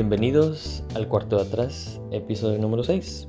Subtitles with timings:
[0.00, 3.26] Bienvenidos al cuarto de atrás, episodio número 6.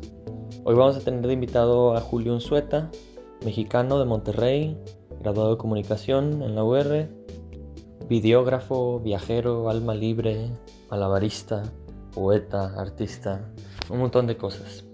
[0.66, 2.92] Hoy vamos a tener de invitado a Julio Unzueta,
[3.44, 4.78] mexicano de Monterrey,
[5.20, 7.10] graduado de comunicación en la UR,
[8.08, 10.52] videógrafo, viajero, alma libre,
[10.92, 11.64] malabarista,
[12.14, 13.52] poeta, artista,
[13.90, 14.86] un montón de cosas.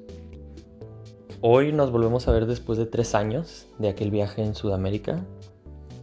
[1.42, 5.26] Hoy nos volvemos a ver después de tres años de aquel viaje en Sudamérica.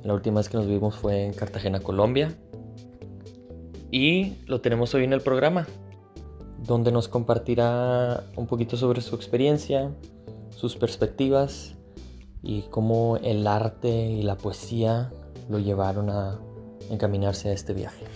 [0.05, 2.37] La última vez que nos vimos fue en Cartagena, Colombia.
[3.93, 5.69] Y lo tenemos hoy en el programa,
[6.67, 9.93] donde nos compartirá un poquito sobre su experiencia,
[10.49, 11.75] sus perspectivas
[12.43, 15.13] y cómo el arte y la poesía
[15.51, 16.41] lo llevaron a
[16.91, 18.07] encaminarse a este viaje.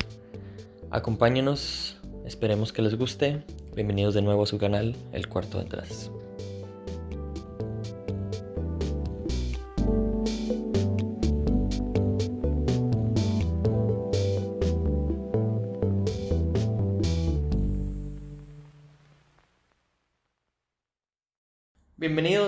[0.90, 3.44] Acompáñenos, esperemos que les guste.
[3.74, 6.10] Bienvenidos de nuevo a su canal, El Cuarto Detrás.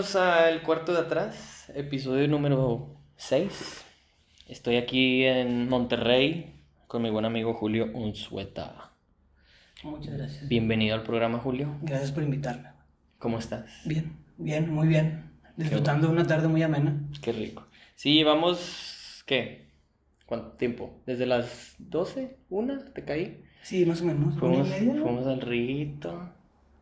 [0.08, 3.84] Bienvenidos al cuarto de atrás, episodio número 6.
[4.48, 8.92] Estoy aquí en Monterrey con mi buen amigo Julio Unzueta.
[9.82, 10.48] Muchas gracias.
[10.48, 11.76] Bienvenido al programa, Julio.
[11.82, 12.70] Gracias por invitarme.
[13.18, 13.82] ¿Cómo estás?
[13.84, 15.30] Bien, bien, muy bien.
[15.58, 16.98] Disfrutando de una tarde muy amena.
[17.20, 17.66] Qué rico.
[17.94, 19.68] Sí, llevamos, ¿qué?
[20.24, 21.02] ¿Cuánto tiempo?
[21.04, 22.38] ¿Desde las 12?
[22.48, 22.94] ¿Una?
[22.94, 23.44] ¿Te caí?
[23.62, 24.38] Sí, más o menos.
[24.38, 26.32] Fuimos, fuimos al rito,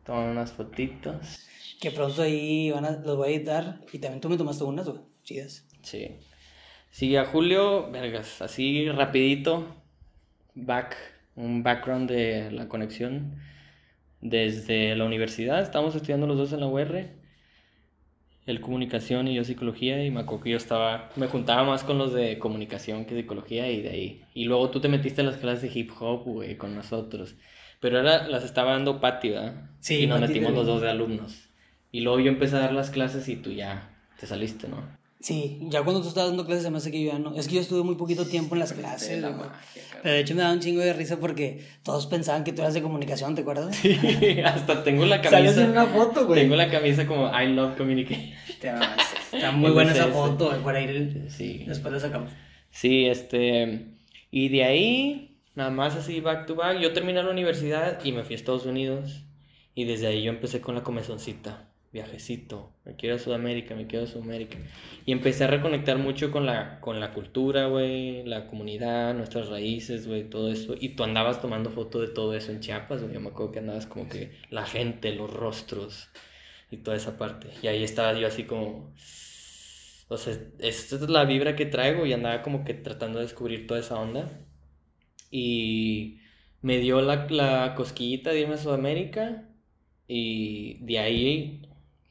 [0.07, 1.45] tomamos unas fotitos.
[1.79, 3.81] Que pronto ahí van a, los voy a editar.
[3.93, 5.01] Y también tú me tomaste unas, güey.
[5.23, 5.67] Chidas.
[5.83, 6.15] Sí.
[6.89, 9.67] Sí, a Julio, vergas, así rapidito,
[10.55, 10.95] back,
[11.35, 13.35] un background de la conexión
[14.21, 15.61] desde la universidad.
[15.61, 17.09] Estábamos estudiando los dos en la UR,
[18.47, 21.97] él comunicación y yo psicología, y me acuerdo que yo estaba, me juntaba más con
[21.99, 24.21] los de comunicación que psicología y de ahí.
[24.33, 27.35] Y luego tú te metiste en las clases de hip hop, güey, con nosotros.
[27.79, 29.53] Pero ahora las estaba dando Pati, ¿verdad?
[29.79, 31.49] Sí, Y nos metimos los dos de alumnos.
[31.91, 33.89] Y luego yo empecé a dar las clases y tú ya
[34.19, 34.97] te saliste, ¿no?
[35.19, 37.35] Sí, ya cuando tú estabas dando clases, se me hace que yo ya no.
[37.35, 39.51] Es que yo estuve muy poquito tiempo en las clases, la magia.
[40.03, 42.75] Pero de hecho me daba un chingo de risa porque todos pensaban que tú eras
[42.75, 43.75] de comunicación, ¿te acuerdas?
[43.75, 43.97] Sí,
[44.45, 45.63] hasta tengo la Salió camisa.
[45.63, 46.41] en una foto, güey.
[46.41, 48.29] Tengo la camisa como I love communication.
[49.31, 50.61] Está muy buena esa foto, güey.
[50.61, 51.63] Por ahí Sí.
[51.67, 52.31] después la sacamos.
[52.69, 53.87] Sí, este.
[54.29, 56.79] Y de ahí, nada más así back to back.
[56.79, 59.23] Yo terminé la universidad y me fui a Estados Unidos.
[59.73, 61.67] Y desde ahí yo empecé con la comezoncita.
[61.91, 62.73] Viajecito.
[62.85, 64.57] Me quiero a Sudamérica, me quiero a Sudamérica.
[65.05, 68.23] Y empecé a reconectar mucho con la, con la cultura, güey.
[68.23, 70.75] La comunidad, nuestras raíces, güey, todo eso.
[70.79, 73.15] Y tú andabas tomando foto de todo eso en Chiapas, güey.
[73.15, 76.09] Yo me acuerdo que andabas como que la gente, los rostros
[76.69, 77.47] y toda esa parte.
[77.63, 78.93] Y ahí estaba yo así como.
[80.09, 83.65] O sea, esta es la vibra que traigo y andaba como que tratando de descubrir
[83.65, 84.29] toda esa onda.
[85.31, 86.17] Y
[86.61, 89.43] me dio la, la cosquillita de irme a Sudamérica.
[90.07, 91.61] Y de ahí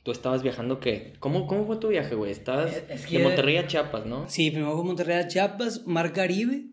[0.02, 1.14] tú estabas viajando, ¿qué?
[1.18, 2.30] ¿Cómo, cómo fue tu viaje, güey?
[2.30, 4.28] Estabas Es- es de que- Monterrey a Chiapas, ¿no?
[4.28, 6.64] Sí, primero fue Monterrey a Chiapas, Mar Caribe,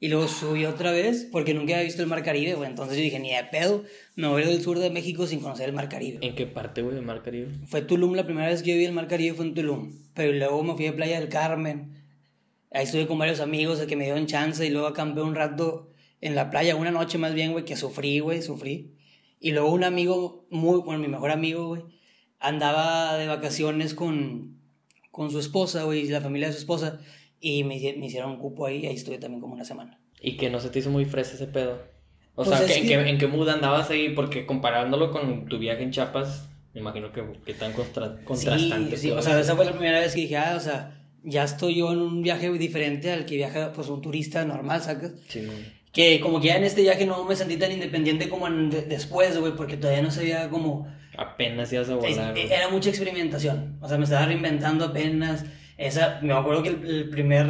[0.00, 2.68] y luego subí otra vez, porque nunca había visto el Mar Caribe, güey.
[2.68, 3.84] Entonces yo dije, ni de pedo,
[4.16, 6.18] me voy del sur de México sin conocer el Mar Caribe.
[6.20, 7.48] ¿En qué parte, güey, de Mar Caribe?
[7.66, 9.92] Fue Tulum, la primera vez que yo vi el Mar Caribe fue en Tulum.
[10.12, 12.03] Pero luego me fui a Playa del Carmen.
[12.74, 15.90] Ahí estuve con varios amigos que me dieron chance y luego acampé un rato
[16.20, 18.94] en la playa, una noche más bien, güey, que sufrí, güey, sufrí.
[19.40, 21.82] Y luego un amigo, muy, bueno, mi mejor amigo, güey,
[22.40, 24.58] andaba de vacaciones con,
[25.10, 27.00] con su esposa, güey, la familia de su esposa.
[27.40, 30.00] Y me, me hicieron un cupo ahí y ahí estuve también como una semana.
[30.20, 31.82] Y que no se te hizo muy fresa ese pedo.
[32.34, 34.08] O Pues sea, es ¿que- ¿en, que- qué, ¿en qué mood andabas ahí?
[34.14, 38.96] Porque comparándolo con tu viaje en Chiapas, me imagino que, que tan contra- contrastante.
[38.96, 40.93] Sí, sí, o sea, esa fue la primera vez que dije, ah, o sea,
[41.24, 45.12] ya estoy yo en un viaje diferente al que viaja pues un turista normal, ¿sacas?
[45.28, 45.46] Sí.
[45.92, 48.82] Que como que ya en este viaje no me sentí tan independiente como en de-
[48.82, 50.86] después, güey, porque todavía no sabía como...
[51.16, 52.32] Apenas ibas a es- volar.
[52.32, 52.52] güey.
[52.52, 55.44] era mucha experimentación, o sea, me estaba reinventando apenas.
[55.78, 57.46] Esa, me acuerdo que el, el primer,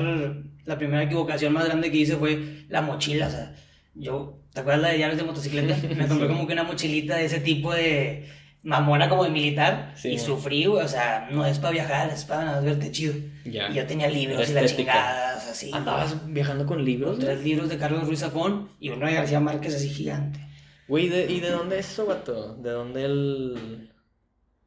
[0.67, 3.55] la primera equivocación más grande que hice fue la mochila, o sea,
[3.94, 5.76] yo, ¿te acuerdas la de llaves de motocicleta?
[5.97, 8.26] Me compré como que una mochilita de ese tipo de
[8.64, 12.25] mamona como de militar Sí, y sufrí, güey, o sea, no es para viajar, es
[12.25, 13.14] para nada más verte chido.
[13.44, 13.69] Ya.
[13.70, 14.93] Y yo tenía libros y la Estética.
[14.93, 15.70] chingada, o sea, sí.
[15.72, 17.12] ¿Andabas viajando con libros?
[17.16, 20.40] Con tres libros de Carlos Ruiz Zafón y uno de García Márquez así gigante.
[20.88, 22.55] Güey, ¿de- ¿y de dónde es eso, vato?
[22.56, 23.90] ¿De dónde el...?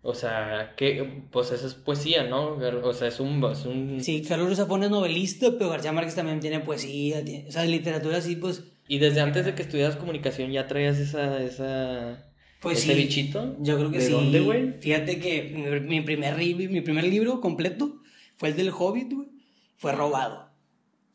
[0.03, 2.51] O sea, que pues eso es poesía, ¿no?
[2.83, 3.43] O sea, es un...
[3.51, 3.97] Es un...
[4.01, 7.65] Sí, Carlos Ruiz Zafón es novelista, pero García Márquez también tiene poesía, tiene- o sea,
[7.65, 11.41] literatura así, pues, Y desde antes de que estudiaras comunicación ya traías esa...
[11.41, 12.23] esa...
[12.61, 12.99] pues ¿Ese sí.
[12.99, 13.55] bichito?
[13.59, 14.11] Yo creo que ¿De sí.
[14.11, 14.73] dónde, güey?
[14.79, 18.01] Fíjate que mi, mi primer, ri- mi primer libro completo
[18.37, 19.27] fue el del Hobbit, güey.
[19.75, 20.49] Fue robado.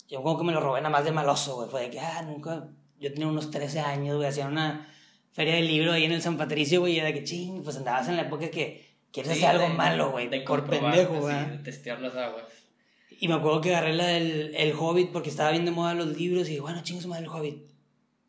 [0.09, 1.69] Yo como que me lo robé nada más de maloso, güey.
[1.69, 2.69] Fue de que, ah, nunca...
[3.01, 4.89] Yo tenía unos 13 años, güey, hacía una...
[5.33, 8.09] feria del libro ahí en el San Patricio, güey, y era que ching, pues andabas
[8.09, 11.35] en la época que quieres hacer algo malo, güey, de por pendejo, güey.
[11.51, 12.45] de testear las aguas.
[13.19, 16.17] Y me acuerdo que agarré la del el Hobbit porque estaba bien de moda los
[16.17, 17.67] libros y dije, bueno, chingue su madre el Hobbit.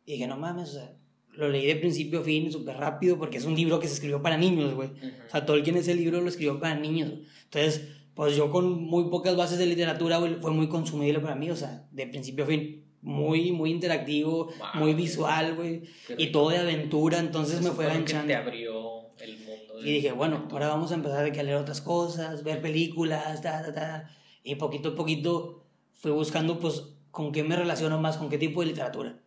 [0.05, 0.91] Y dije, no mames, o sea,
[1.35, 4.21] lo leí de principio a fin súper rápido porque es un libro que se escribió
[4.21, 4.89] para niños, güey.
[4.89, 7.11] O sea, Tolkien ese libro lo escribió para niños.
[7.45, 11.49] Entonces, pues yo con muy pocas bases de literatura, güey, fue muy consumible para mí,
[11.49, 12.83] o sea, de principio a fin.
[13.01, 15.83] Muy, muy interactivo, Wow, muy visual, güey.
[16.17, 18.37] Y todo de aventura, entonces me fue que te enganchando.
[18.37, 19.79] abrió el mundo.
[19.83, 23.73] Y dije, bueno, ahora vamos a empezar a leer otras cosas, ver películas, ta, ta,
[23.73, 24.09] ta.
[24.43, 28.61] Y poquito a poquito fui buscando, pues, con qué me relaciono más, con qué tipo
[28.61, 29.19] de literatura.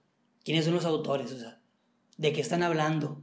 [0.42, 1.30] ¿Quiénes son los autores?
[1.32, 1.60] O sea,
[2.16, 3.22] ¿de qué están hablando?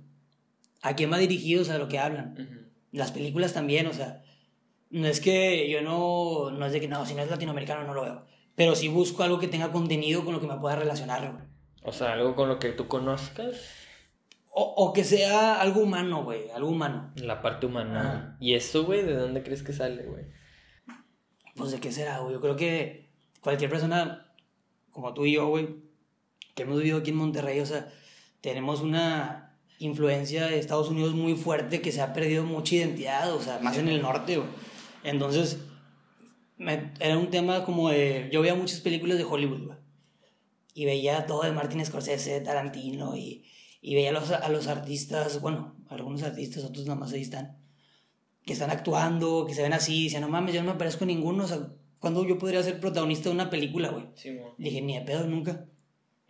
[0.81, 2.69] ¿A quién va dirigidos a lo que hablan?
[2.91, 4.23] Las películas también, o sea,
[4.89, 7.93] no es que yo no, no es de que no, si no es latinoamericano no
[7.93, 8.25] lo veo.
[8.55, 11.43] Pero sí busco algo que tenga contenido con lo que me pueda relacionar, güey.
[11.83, 13.57] O sea, algo con lo que tú conozcas,
[14.51, 17.11] O, o que sea algo humano, güey, algo humano.
[17.15, 18.37] la parte humana.
[18.39, 20.25] ¿Y eso, güey, de dónde crees que sale, güey?
[21.55, 22.33] Pues de qué será, güey.
[22.33, 23.09] Yo creo que
[23.41, 24.31] cualquier persona
[24.91, 25.69] como tú y yo, güey,
[26.53, 27.91] que hemos vivido aquí en Monterrey, o sea,
[28.43, 33.41] tenemos una influencia de Estados Unidos muy fuerte que se ha perdido mucha identidad, o
[33.41, 34.49] sea, más en el norte, güey.
[35.05, 35.59] Entonces,
[36.57, 38.29] me- era un tema como de...
[38.33, 39.77] Yo veía muchas películas de Hollywood, güey.
[40.73, 43.45] Y veía todo de Martin Scorsese, Tarantino, y,
[43.81, 47.57] y veía a los, a los artistas, bueno, algunos artistas, otros nada más ahí están
[48.45, 51.05] que están actuando, que se ven así, y decían, no mames, yo no me parezco
[51.05, 51.69] a ninguno, o sea,
[52.01, 54.03] ¿cuándo yo podría ser protagonista de una película, güey?
[54.15, 54.31] Sí.
[54.57, 55.65] Le dije, ni de pedo, nunca.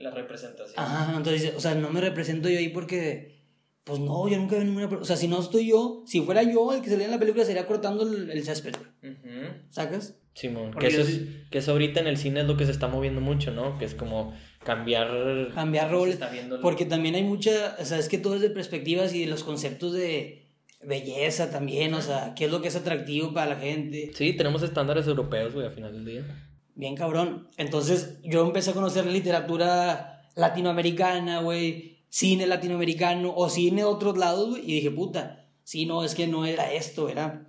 [0.03, 0.75] La representación.
[0.77, 3.41] Ajá, entonces, o sea, no me represento yo ahí porque,
[3.83, 6.73] pues no, yo nunca veo ninguna, o sea, si no estoy yo, si fuera yo
[6.73, 9.13] el que salía en la película, sería cortando el, el césped, güey.
[9.13, 9.53] Ujú.
[9.69, 10.17] ¿sacas?
[10.35, 12.71] Simón, que eso, es, sí- que eso ahorita en el cine es lo que se
[12.71, 13.77] está moviendo mucho, ¿no?
[13.77, 14.33] Que es como
[14.63, 15.51] cambiar...
[15.53, 16.17] Cambiar roles,
[16.61, 19.43] porque también hay mucha, o sea, es que todo es de perspectivas y de los
[19.43, 20.39] conceptos de
[20.81, 24.11] belleza también, o sea, qué es lo que es atractivo para la gente.
[24.15, 26.49] Sí, tenemos estándares europeos, güey, al final del día.
[26.75, 27.49] Bien cabrón.
[27.57, 34.49] Entonces yo empecé a conocer literatura latinoamericana, güey, cine latinoamericano o cine de otros lados,
[34.49, 37.47] güey, y dije, puta, sí, no, es que no era esto, era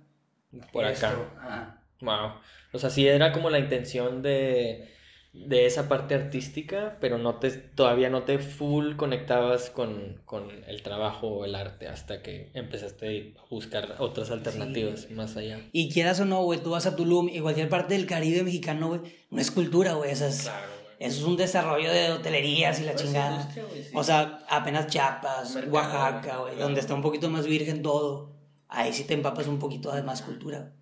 [0.71, 1.07] Por esto.
[1.07, 1.81] acá.
[2.01, 2.33] Wow.
[2.73, 4.94] O sea, sí era como la intención de,
[5.35, 10.81] de esa parte artística, pero no te, todavía no te full conectabas con, con el
[10.81, 15.59] trabajo o el arte hasta que empezaste a buscar otras alternativas más allá.
[15.71, 18.87] Y quieras o no, güey, tú vas a Tulum y cualquier parte del Caribe mexicano,
[18.87, 20.67] güey, no es cultura, güey, eso es, Claro,
[20.99, 23.51] eso es un desarrollo de hotelerías y la Pues, chingada.
[23.53, 23.59] sí.
[23.93, 26.63] O sea, apenas Chiapas, Mercado, Oaxaca, güey, claro.
[26.65, 28.33] donde está un poquito más virgen todo.
[28.67, 30.73] Ahí sí te empapas un poquito de más cultura.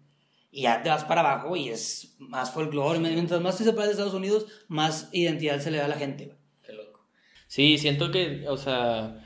[0.55, 2.99] Y ya te vas para abajo y es más folclore.
[2.99, 6.27] Mientras más te separas de Estados Unidos, más identidad se le da a la gente,
[6.27, 6.37] güey.
[6.61, 6.99] Qué loco.
[7.47, 9.19] Sí, siento que, o sea,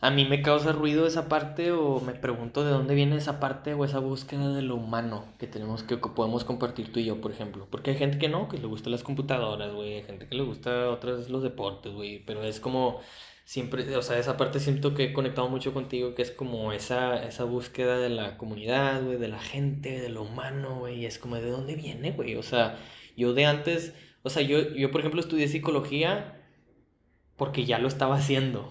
[0.00, 3.72] a mí me causa ruido esa parte o me pregunto de dónde viene esa parte
[3.72, 7.22] o esa búsqueda de lo humano que tenemos que, que podemos compartir tú y yo,
[7.22, 7.66] por ejemplo.
[7.70, 10.42] Porque hay gente que no, que le gustan las computadoras, güey, hay gente que le
[10.42, 13.00] gusta otras los deportes, güey, pero es como
[13.48, 17.24] siempre, o sea, esa parte siento que he conectado mucho contigo, que es como esa,
[17.26, 21.36] esa búsqueda de la comunidad, güey, de la gente, de lo humano, güey, es como
[21.36, 22.78] de dónde viene, güey, o sea,
[23.16, 26.42] yo de antes, o sea, yo, yo por ejemplo estudié psicología
[27.36, 28.70] porque ya lo estaba haciendo.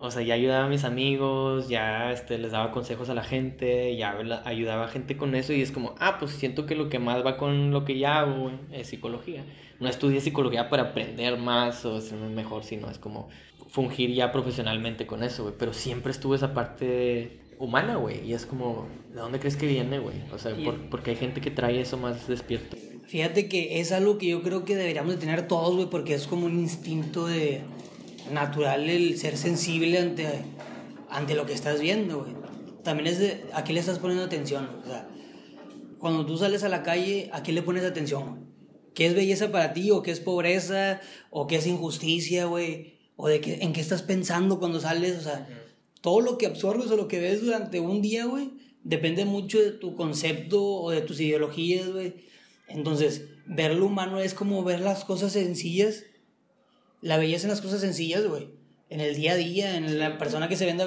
[0.00, 3.96] O sea, ya ayudaba a mis amigos, ya este, les daba consejos a la gente,
[3.96, 6.98] ya ayudaba a gente con eso y es como, ah, pues siento que lo que
[6.98, 9.44] más va con lo que ya hago es psicología.
[9.80, 13.28] No estudié psicología para aprender más o ser mejor, sino es como
[13.68, 15.54] fungir ya profesionalmente con eso, güey.
[15.58, 18.24] Pero siempre estuvo esa parte humana, güey.
[18.26, 20.16] Y es como, ¿de dónde crees que viene, güey?
[20.32, 22.76] O sea, por- porque hay gente que trae eso más despierto.
[23.06, 26.26] Fíjate que es algo que yo creo que deberíamos de tener todos, güey, porque es
[26.26, 27.62] como un instinto de
[28.32, 30.26] natural el ser sensible ante,
[31.10, 32.32] ante lo que estás viendo, güey.
[32.84, 35.08] También es de a qué le estás poniendo atención, o sea,
[35.98, 38.46] cuando tú sales a la calle, ¿a qué le pones atención?
[38.94, 39.90] ¿Qué es belleza para ti?
[39.90, 41.00] ¿O qué es pobreza?
[41.30, 42.97] ¿O qué es injusticia, güey?
[43.20, 45.18] ¿O de qué, en qué estás pensando cuando sales?
[45.18, 45.48] O sea,
[46.00, 48.52] todo lo que absorbes o lo que ves durante un día, güey,
[48.84, 52.14] depende mucho de tu concepto o de tus ideologías, güey.
[52.68, 56.04] Entonces, ver lo humano es como ver las cosas sencillas,
[57.00, 58.50] la belleza en las cosas sencillas, güey.
[58.88, 60.86] En el día a día, en la persona que se vende,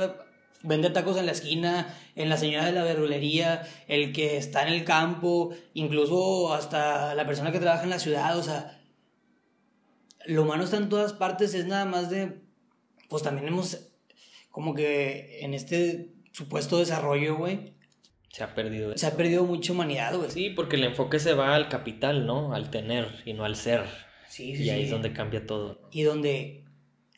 [0.64, 4.74] vende tacos en la esquina, en la señora de la verdulería, el que está en
[4.74, 8.81] el campo, incluso hasta la persona que trabaja en la ciudad, o sea,
[10.28, 12.42] lo humano está en todas partes, es nada más de,
[13.10, 13.92] pues también hemos,
[14.50, 17.74] como que en este supuesto desarrollo, güey,
[18.30, 19.00] Se ha perdido eso.
[19.00, 20.32] se ha perdido mucha humanidad, güey.
[20.32, 22.54] Sí, porque el enfoque se va al capital, ¿no?
[22.54, 23.84] Al tener y no al ser.
[24.30, 24.86] Sí, sí, Y ahí sí.
[24.86, 25.90] es donde cambia todo.
[25.92, 26.64] Y donde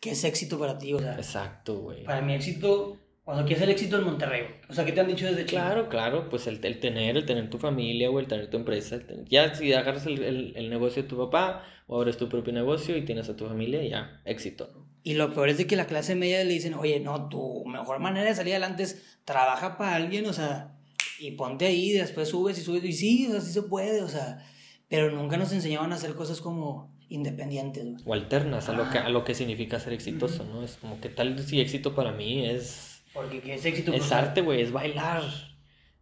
[0.02, 0.94] ¿qué es éxito para ti?
[0.94, 2.04] O sea, Exacto, güey.
[2.04, 4.44] para mí éxito, cuando quieres el éxito en Monterrey.
[4.70, 5.62] O sea, ¿qué te han dicho desde chico?
[5.62, 8.96] Claro, claro, pues el, el tener, el tener tu familia, o el tener tu empresa.
[8.96, 12.28] el tener- Ya si agarras el, el- el negocio de tu papá, o abres tu
[12.30, 14.84] propio negocio y tienes a tu familia, ya, éxito, ¿no?
[15.06, 18.00] Y lo peor es de que la clase media le dicen, oye, no, tu mejor
[18.00, 20.78] manera de salir adelante es trabaja para alguien, o sea,
[21.20, 24.02] y ponte ahí, y después subes y subes, y sí, o sea, sí se puede,
[24.02, 24.46] o sea,
[24.88, 28.02] pero nunca nos enseñaban a hacer cosas como independientes.
[28.06, 29.06] O alternas a lo que, Ah.
[29.08, 30.64] a lo que significa ser exitoso, ¿no?
[30.64, 33.94] Es como que tal si éxito para mí es, Porque ¿qué es éxito?
[33.94, 35.24] es arte, güey, es bailar,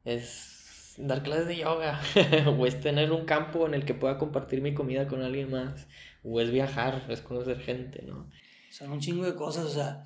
[0.05, 1.99] es dar clases de yoga,
[2.57, 5.87] o es tener un campo en el que pueda compartir mi comida con alguien más,
[6.23, 8.29] o es viajar, es conocer gente, ¿no?
[8.69, 10.03] Son un chingo de cosas, o sea,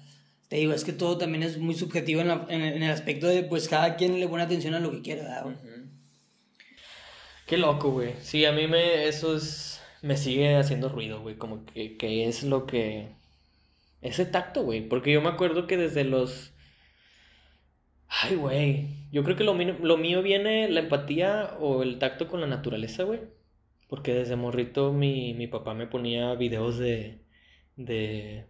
[0.47, 2.91] te digo, es que todo también es muy subjetivo en, la- en el, en el
[2.91, 5.43] aspecto de, pues, cada quien le pone atención a lo que quiera.
[7.45, 8.13] Qué loco, güey.
[8.21, 12.43] Sí, a mí me, eso es, me sigue haciendo ruido, güey, como que, que es
[12.43, 13.09] lo que,
[14.01, 16.53] ese tacto, güey, porque yo me acuerdo que desde los,
[18.07, 22.27] ay, güey, yo creo que lo mío, lo mío viene la empatía o el tacto
[22.27, 23.21] con la naturaleza, güey,
[23.87, 27.19] porque desde morrito mi, mi papá me ponía videos de,
[27.77, 28.45] de,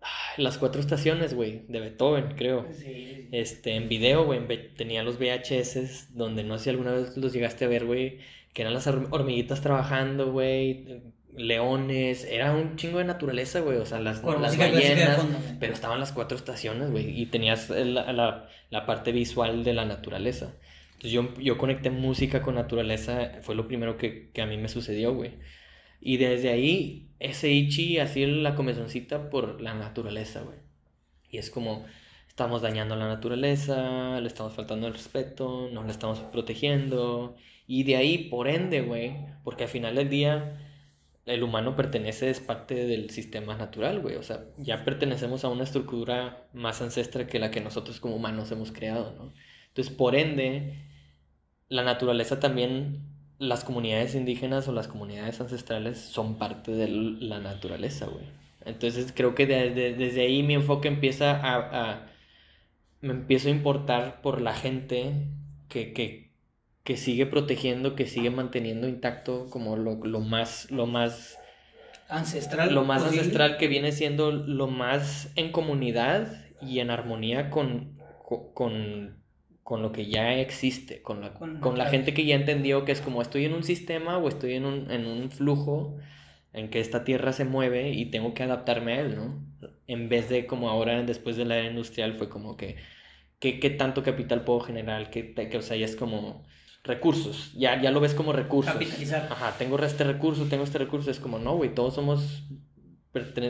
[0.00, 2.66] ay, las cuatro estaciones, güey, de Beethoven, creo.
[2.72, 4.40] Sí, Este, en video, güey,
[4.76, 8.18] tenía los VHS donde no sé si alguna vez los llegaste a ver, güey,
[8.52, 11.02] que eran las hor- hormiguitas trabajando, güey,
[11.36, 15.72] leones, era un chingo de naturaleza, güey, o sea, las, Con las ballenas, fondo, pero
[15.72, 20.54] estaban las cuatro estaciones, güey, y tenías la, la, la parte visual de la naturaleza.
[20.92, 24.68] Entonces yo, yo conecté música con naturaleza, fue lo primero que, que a mí me
[24.68, 25.32] sucedió, güey.
[26.00, 30.58] Y desde ahí, ese Ichi, así la comezoncita por la naturaleza, güey.
[31.30, 31.84] Y es como,
[32.28, 37.36] estamos dañando la naturaleza, le estamos faltando el respeto, no la estamos protegiendo.
[37.66, 40.58] Y de ahí, por ende, güey, porque al final del día,
[41.26, 44.16] el humano pertenece, es parte del sistema natural, güey.
[44.16, 48.50] O sea, ya pertenecemos a una estructura más ancestral que la que nosotros como humanos
[48.52, 49.32] hemos creado, ¿no?
[49.68, 50.78] Entonces, por ende,
[51.68, 53.02] la naturaleza también,
[53.38, 58.26] las comunidades indígenas o las comunidades ancestrales son parte de la naturaleza, güey.
[58.64, 62.08] Entonces creo que de- desde ahí mi enfoque empieza a, a-
[63.02, 65.12] Me empiezo a importar por la gente
[65.68, 66.21] que, que,
[66.84, 71.38] que sigue protegiendo, que sigue manteniendo intacto como lo, lo más, lo más
[72.08, 72.74] Ancestral.
[72.74, 73.20] lo más posible.
[73.20, 79.22] ancestral que viene siendo lo más en comunidad y en armonía con, co- con,
[79.62, 82.92] con lo que ya existe, con la, Con- con la gente que ya entendió que
[82.92, 85.96] es como estoy en un sistema o estoy en un, en un flujo
[86.52, 89.42] en que esta tierra se mueve y tengo que adaptarme a él, ¿no?
[89.86, 92.76] En vez de como ahora después de la era industrial fue como que,
[93.40, 95.10] ¿qué, tanto capital puedo generar?
[95.10, 96.44] ¿Qué, te- que, o sea, ya es como
[96.84, 98.72] recursos, ya, ya lo ves como recursos.
[98.72, 99.28] Capitalizar.
[99.30, 102.42] Ajá, tengo este recurso, tengo este recurso, es como, no, güey, todos somos,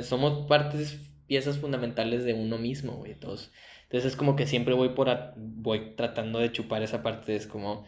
[0.02, 3.50] somos partes, piezas fundamentales de uno mismo, güey, todos.
[3.84, 7.46] Entonces es como que siempre voy por, a- voy tratando de chupar esa parte, es
[7.46, 7.84] como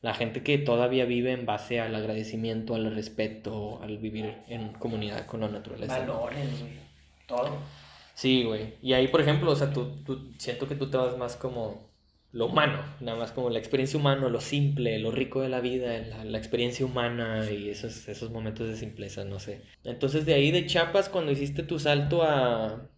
[0.00, 5.26] la gente que todavía vive en base al agradecimiento, al respeto, al vivir en comunidad
[5.26, 5.98] con la naturaleza.
[5.98, 6.72] Valores, güey.
[7.28, 7.50] Todo.
[8.14, 8.74] Sí, güey.
[8.82, 11.91] Y ahí, por ejemplo, o sea, tú, tú siento que tú te vas más como
[12.32, 15.98] lo humano, nada más como la experiencia humana, lo simple, lo rico de la vida,
[16.00, 19.62] la, la experiencia humana y esos, esos momentos de simpleza, no sé.
[19.84, 22.88] Entonces, de ahí de Chiapas, cuando hiciste tu salto a,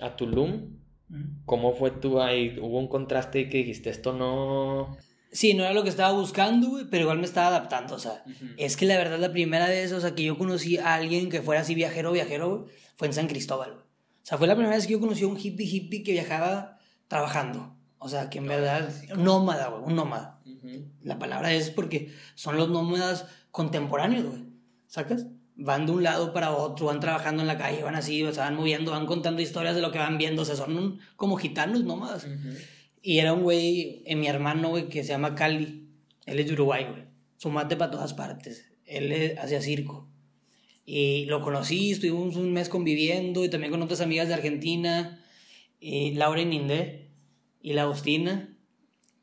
[0.00, 0.82] a Tulum,
[1.12, 1.44] Mm.
[1.44, 2.58] ¿cómo fue tú ahí?
[2.58, 4.96] ¿Hubo un contraste que dijiste, esto no...
[5.30, 8.22] Sí, no era lo que estaba buscando, güey, pero igual me estaba adaptando, o sea.
[8.58, 11.40] Es que la verdad, la primera vez, o sea, que yo conocí a alguien que
[11.40, 12.66] fuera así viajero, viajero,
[12.96, 13.70] fue en San Cristóbal.
[13.72, 16.78] O sea, fue la primera vez que yo conocí a un hippie, hippie que viajaba
[17.08, 17.74] trabajando.
[18.04, 20.40] O sea, que en verdad, nómada, güey, un nómada.
[21.02, 24.42] La palabra es porque son los nómadas contemporáneos, güey.
[24.86, 25.26] ¿Sacas?
[25.56, 28.44] Van de un lado para otro, van trabajando en la calle, van así, o sea,
[28.44, 31.36] van moviendo, van contando historias de lo que van viendo, o sea, son un- como
[31.36, 32.26] gitanos nómadas.
[33.02, 35.88] Y era un güey, eh, mi hermano, güey, que se llama Cali.
[36.26, 37.04] Él es de Uruguay, güey.
[37.36, 38.70] Su mate para todas partes.
[38.84, 40.08] Él hacía circo.
[40.84, 45.18] Y lo conocí, estuvimos un mes conviviendo y también con otras amigas de Argentina,
[45.80, 47.01] y Laura y Nindé
[47.62, 48.56] y la Agustina.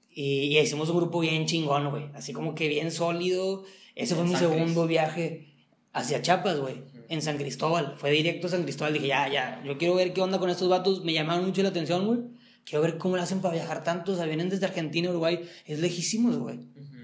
[0.10, 2.06] Y, y hicimos un grupo bien chingón, güey.
[2.14, 3.64] Así como que bien sólido.
[3.96, 4.90] Ese fue mi San segundo Cris.
[4.90, 5.54] viaje
[5.94, 6.84] hacia Chiapas, güey.
[7.10, 7.96] En San Cristóbal.
[7.98, 8.94] Fue directo a San Cristóbal.
[8.94, 9.62] Dije, ya, ya.
[9.66, 11.04] Yo quiero ver qué onda con estos vatos.
[11.04, 12.20] Me llamaron mucho la atención, güey.
[12.66, 14.14] Quiero ver cómo lo hacen para viajar tanto.
[14.14, 15.42] O sea, vienen desde Argentina, Uruguay.
[15.66, 16.60] Es lejísimos, güey.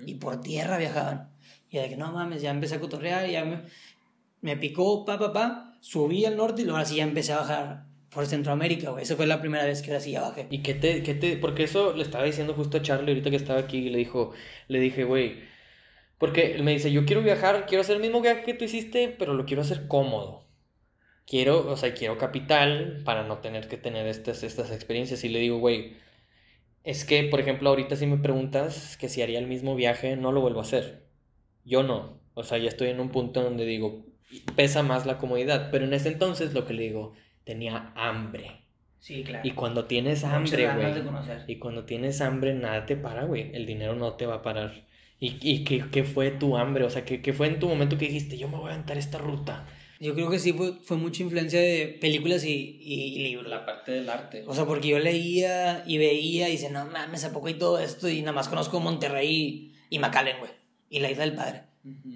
[0.06, 1.30] Y por tierra viajaban.
[1.70, 3.30] Y de que no mames, ya empecé a cotorrear.
[3.30, 3.64] Ya me,
[4.42, 5.78] me picó, pa, pa, pa.
[5.82, 7.86] Subí al norte y luego ahora sí ya empecé a bajar
[8.16, 9.04] por Centroamérica, güey.
[9.04, 10.48] Esa fue la primera vez que ahora sí ya bajé.
[10.50, 13.36] ¿Y qué te, qué te, porque eso le estaba diciendo justo a Charlie ahorita que
[13.36, 14.32] estaba aquí y le dijo,
[14.70, 15.44] le dije, güey,
[16.18, 19.10] porque él me dice, yo quiero viajar, quiero hacer el mismo viaje que tú hiciste,
[19.20, 20.48] pero lo quiero hacer cómodo.
[21.28, 25.24] quiero, o sea, quiero capital para no tener que tener estas, estas experiencias.
[25.24, 25.98] Y le digo, güey,
[26.84, 30.32] es que, por ejemplo, ahorita si me preguntas que si haría el mismo viaje, no
[30.32, 31.08] lo vuelvo a hacer.
[31.66, 32.22] Yo no.
[32.34, 34.06] O sea, ya estoy en un punto donde digo,
[34.56, 35.70] pesa más la comodidad.
[35.72, 37.14] Pero en ese entonces lo que le digo,
[37.46, 38.62] tenía hambre.
[39.00, 39.48] Sí, claro.
[39.48, 40.94] Y cuando tienes hambre, güey.
[41.48, 43.56] Y cuando tienes hambre, nada te para, güey.
[43.56, 44.86] El dinero no te va a parar.
[45.20, 46.84] ¿Y, y qué, qué fue tu hambre?
[46.84, 48.98] O sea, ¿qué, qué fue en tu momento que dijiste, yo me voy a aventar
[48.98, 49.66] esta ruta?
[50.00, 53.52] Yo creo que sí fue, fue mucha influencia de películas y, y, y libros.
[53.66, 54.44] parte del arte.
[54.46, 57.80] O sea, porque yo leía y veía y dice, no mames, ¿a poco hay todo
[57.80, 58.10] esto?
[58.10, 60.52] Y nada más conozco Monterrey y, y McAllen, güey.
[60.90, 61.64] Y la isla del padre.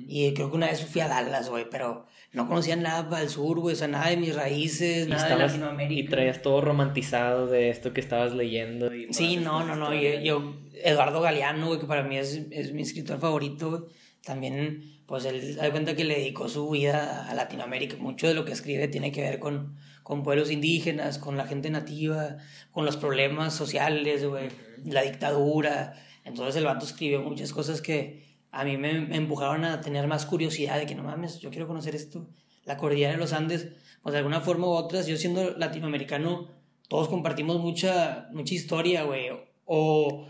[0.07, 3.29] Y creo que una vez fui a Dallas, güey, pero no conocía nada para el
[3.29, 3.73] sur, güey.
[3.73, 6.01] O sea, nada de mis raíces, Y, nada de estabas- Latinoamérica.
[6.01, 8.93] y traías todo romantizado de esto que estabas leyendo.
[8.93, 9.93] Y Sí, no, no, no.
[9.93, 13.81] Yo, yo- Eduardo Galeano, güey, que para mí es, es mi escritor favorito, güey.
[14.25, 17.95] También, pues él da cuenta que le dedicó su vida a Latinoamérica.
[17.97, 21.69] Mucho de lo que escribe tiene que ver con, con pueblos indígenas, con la gente
[21.69, 22.37] nativa,
[22.71, 24.49] con los problemas sociales, güey,
[24.85, 25.93] la dictadura.
[26.25, 30.25] Entonces el vato escribió muchas cosas que a mí me, me empujaron a tener más
[30.25, 32.27] curiosidad de que no mames, yo quiero conocer esto.
[32.65, 33.69] La cordillera de los Andes,
[34.03, 36.47] pues de alguna forma u otra, yo siendo latinoamericano,
[36.87, 39.27] todos compartimos mucha, mucha historia, güey,
[39.65, 40.27] o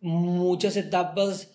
[0.00, 1.52] muchas etapas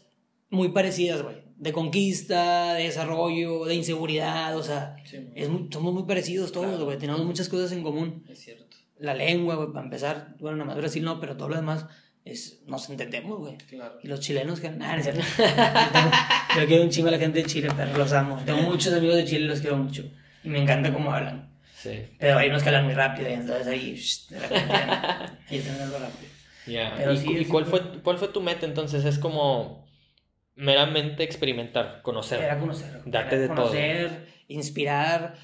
[0.49, 5.93] muy parecidas, güey, de conquista, de desarrollo, de inseguridad, o sea, Sí, es muy- somos
[5.93, 6.85] muy parecidos todos, Claro.
[6.85, 8.23] güey, tenemos muchas cosas en común.
[8.29, 8.77] Es cierto.
[8.97, 11.85] La lengua, güey, para empezar, bueno, nada más Brasil no, pero todo lo demás
[12.25, 13.57] es, nos entendemos, güey.
[13.69, 13.97] Claro.
[14.03, 14.69] Y los chilenos que...
[14.69, 15.21] No es cierto.
[16.59, 18.41] Yo quiero un chingo a la gente de Chile, pero los amo.
[18.45, 20.03] Tengo muchos amigos de Chile, los quiero mucho.
[20.43, 21.49] Y me encanta cómo hablan.
[21.75, 22.07] Sí.
[22.19, 24.73] Pero hay unos que hablan muy rápido, y entonces ahí, shh, de repente,
[25.49, 26.31] ahí tengo algo rápido.
[26.65, 26.93] Ya.
[26.97, 29.05] Pero ¿Y, sí, y cuál, fue- cuál fue tu meta entonces?
[29.05, 29.85] Es como
[30.55, 32.41] meramente experimentar, conocer.
[32.41, 33.01] Era conocer.
[33.05, 33.57] Darte era de todo.
[33.67, 35.35] conocer, inspirar.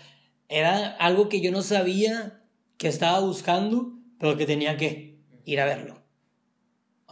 [0.49, 2.41] Era algo que yo no sabía
[2.77, 6.00] que estaba buscando, pero que tenía que ir a verlo.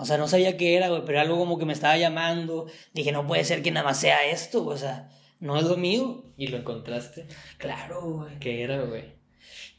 [0.02, 2.68] O sea, no sabía qué era, güey, pero algo como que me estaba llamando.
[2.94, 5.10] Dije, no puede ser que nada más sea esto, o sea,
[5.40, 6.24] no es lo mío.
[6.38, 7.26] ¿Y lo encontraste?
[7.58, 8.40] Claro, güey.
[8.40, 9.04] ¿Qué era, güey?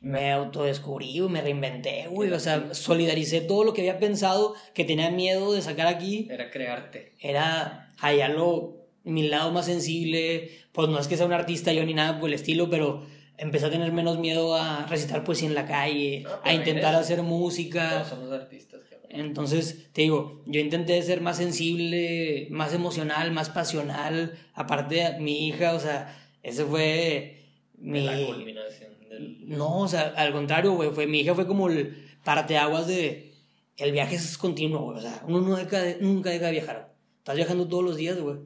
[0.03, 2.31] Me autodescubrí, me reinventé, güey.
[2.33, 6.27] O sea, solidaricé todo lo que había pensado que tenía miedo de sacar aquí.
[6.31, 7.15] Era crearte.
[7.21, 10.51] Era hallarlo, mi lado más sensible.
[10.73, 13.05] Pues no es que sea un artista yo ni nada por el estilo, pero
[13.39, 17.07] empecé a tener menos miedo a recitar poesía en la calle, No, a intentar eres-
[17.07, 18.05] hacer música.
[18.05, 18.81] somos artistas.
[19.13, 24.39] Entonces, te digo, yo intenté ser más sensible, más emocional, más pasional.
[24.55, 27.43] Aparte de mi hija, o sea, ese fue
[27.77, 28.05] mi...
[28.05, 29.49] La culminación del...
[29.49, 33.35] No, o sea, al contrario, güey, fue, mi hija fue como el parteaguas de...
[33.77, 36.95] El viaje es continuo, güey, o sea, uno no deja de- nunca deja de viajar.
[37.19, 38.37] Estás viajando todos los días, güey.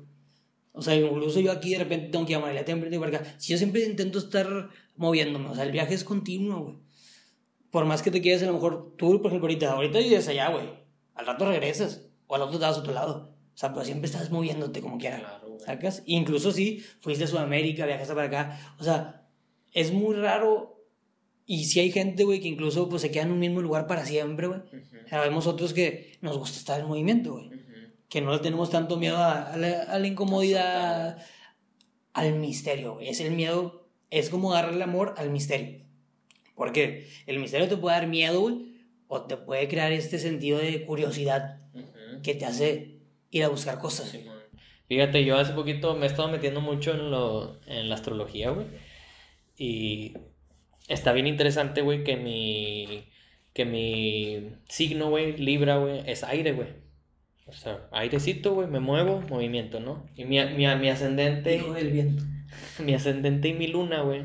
[0.73, 3.35] O sea, incluso yo aquí de repente tengo que llamar a tiempo para acá.
[3.37, 6.77] Si yo siempre intento estar moviéndome, o sea, el viaje es continuo, güey.
[7.75, 10.49] Por más que te quedes, a lo mejor, tú, por ejemplo, ahorita, ahorita vives allá,
[10.51, 10.65] güey.
[11.17, 13.35] Al rato regresas, o al otro te vas a otro lado.
[13.53, 15.19] O sea, pero siempre estás moviéndote como quiera.
[15.19, 15.59] Claro.
[15.59, 16.05] ¿Sacas?
[16.07, 18.77] Incluso si fuiste a Sudamérica, viajaste para acá.
[18.79, 19.27] O sea,
[19.73, 20.85] es muy raro.
[21.47, 24.05] Y si hay gente, güey, que incluso pues, se queda en un mismo lugar para
[24.07, 24.61] siempre, güey.
[24.61, 27.47] Ujú, Sabemos otros que nos gusta estar en movimiento, güey.
[27.49, 27.55] ujú.
[28.09, 31.19] Que no le tenemos tanto miedo a, a la, a la incomodidad,
[32.13, 33.09] al misterio, güey.
[33.09, 35.84] Es el miedo, es como agarrarle amor al misterio.
[36.55, 38.75] Porque el misterio te puede dar miedo, güey,
[39.09, 41.61] o te puede crear este sentido de curiosidad
[42.23, 44.17] que te hace ir a buscar cosas.
[44.87, 48.67] Fíjate, yo hace poquito me he estado metiendo mucho en, lo, en la astrología, güey.
[49.57, 50.15] Y
[50.89, 53.09] está bien interesante, güey, que mi,
[53.53, 56.69] que mi signo, güey, Libra, güey, es aire, güey.
[57.47, 60.07] O sea, airecito, güey, me muevo, movimiento, ¿no?
[60.17, 62.23] Y mi, mi, mi ascendente, Hijo del viento.
[62.79, 64.23] mi ascendente y mi luna, güey,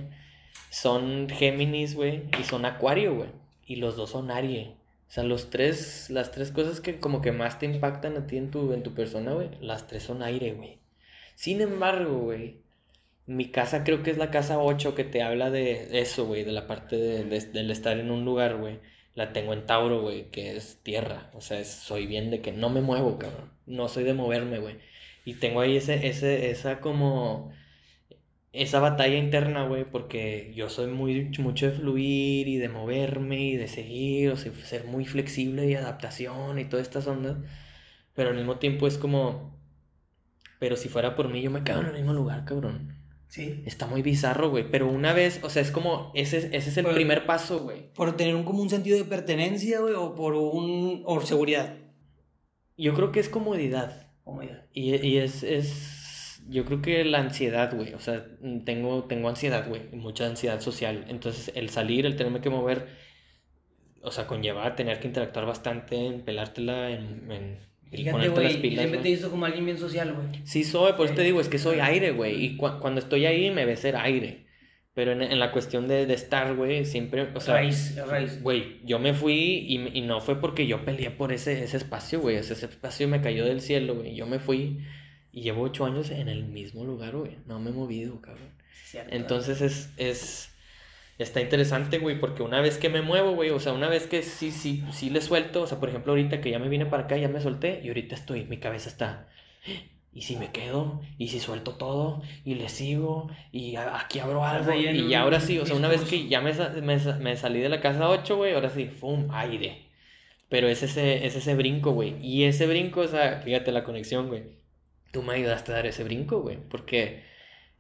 [0.70, 3.30] son Géminis, güey, y son Acuario, güey.
[3.66, 4.68] Y los dos son Aries.
[4.70, 8.38] O sea, los tres, las tres cosas que como que más te impactan a ti
[8.38, 10.78] en tu, en tu persona, güey, las tres son aire, güey.
[11.36, 12.58] Sin embargo, güey,
[13.26, 16.52] mi casa creo que es la casa 8 que te habla de eso, güey, de
[16.52, 18.80] la parte de, de- del estar en un lugar, güey.
[19.16, 21.30] La tengo en Tauro, güey, que es tierra.
[21.34, 23.52] O sea, es- soy bien de que no me muevo, cabrón.
[23.66, 24.78] No soy de moverme, güey.
[25.26, 27.52] Y tengo ahí ese, ese, esa como
[28.52, 33.56] esa batalla interna, güey, porque yo soy muy mucho de fluir y de moverme y
[33.58, 37.38] de seguir, o sea, ser muy flexible y adaptación y todas estas ondas,
[38.14, 39.56] pero al mismo tiempo es como,
[40.60, 42.96] pero si fuera por mí yo me quedo en el mismo lugar, cabrón.
[43.28, 43.62] Sí.
[43.68, 46.86] Está muy bizarro, güey, pero una vez, o sea, es como, ese, ese es el
[46.86, 47.94] Pero- primer paso, güey.
[47.94, 51.04] Por tener un, como un sentido de pertenencia, güey, o por un.
[51.06, 51.76] o seguridad.
[52.76, 54.08] Yo creo que es comodidad.
[54.24, 54.66] Comodidad.
[54.74, 55.99] Y, y es, es
[56.50, 57.94] yo creo que la ansiedad, güey.
[57.94, 58.26] O sea,
[58.66, 59.84] tengo, tengo ansiedad, güey.
[59.94, 61.06] Mucha ansiedad social.
[61.10, 62.88] Entonces, el salir, el tenerme que mover,
[64.02, 67.58] o sea, conlleva tener que interactuar bastante, en pelártela, en, en
[67.92, 70.42] Fíjate, ponerte las güey, siempre te visto como alguien bien social, güey.
[70.46, 72.44] Sí soy, por eso te digo, es que soy aire, güey.
[72.46, 74.46] Y cu- cuando estoy ahí me ve ser aire.
[74.94, 78.42] Pero en, en la cuestión de, de estar, güey, siempre, o sea, raíz, raíz.
[78.42, 79.34] güey, yo me fui
[79.68, 82.36] y, y no fue porque yo peleé por ese, ese espacio, güey.
[82.38, 84.16] Ese, ese espacio me cayó del cielo, güey.
[84.16, 84.80] Yo me fui
[85.32, 87.38] y llevo ocho años en el mismo lugar, güey.
[87.46, 88.50] No me he movido, cabrón.
[88.86, 89.16] Cierto.
[89.16, 90.50] Entonces es, es,
[91.20, 94.24] está interesante, güey, porque una vez que me muevo, güey, o sea, una vez que
[94.24, 97.04] sí, sí, sí le suelto, o sea, por ejemplo, ahorita que ya me vine para
[97.04, 99.28] acá, ya me solté, y ahorita estoy, mi cabeza está,
[100.14, 101.02] ¿y si me quedo?
[101.20, 102.24] ¿Y si suelto todo?
[102.44, 103.30] ¿Y le sigo?
[103.52, 104.72] ¿Y aquí abro algo?
[104.72, 107.60] ahí Y ya ahora sí, o sea, una vez que ya me, me, me salí
[107.60, 109.28] de la casa 8, güey, ahora sí, ¡fum!
[109.32, 109.90] Aire.
[110.50, 112.16] Pero es ese, es ese brinco, güey.
[112.26, 114.59] Y ese brinco, o sea, fíjate la conexión, güey.
[115.12, 116.58] Tú me ayudaste a dar ese brinco, güey.
[116.70, 117.24] Porque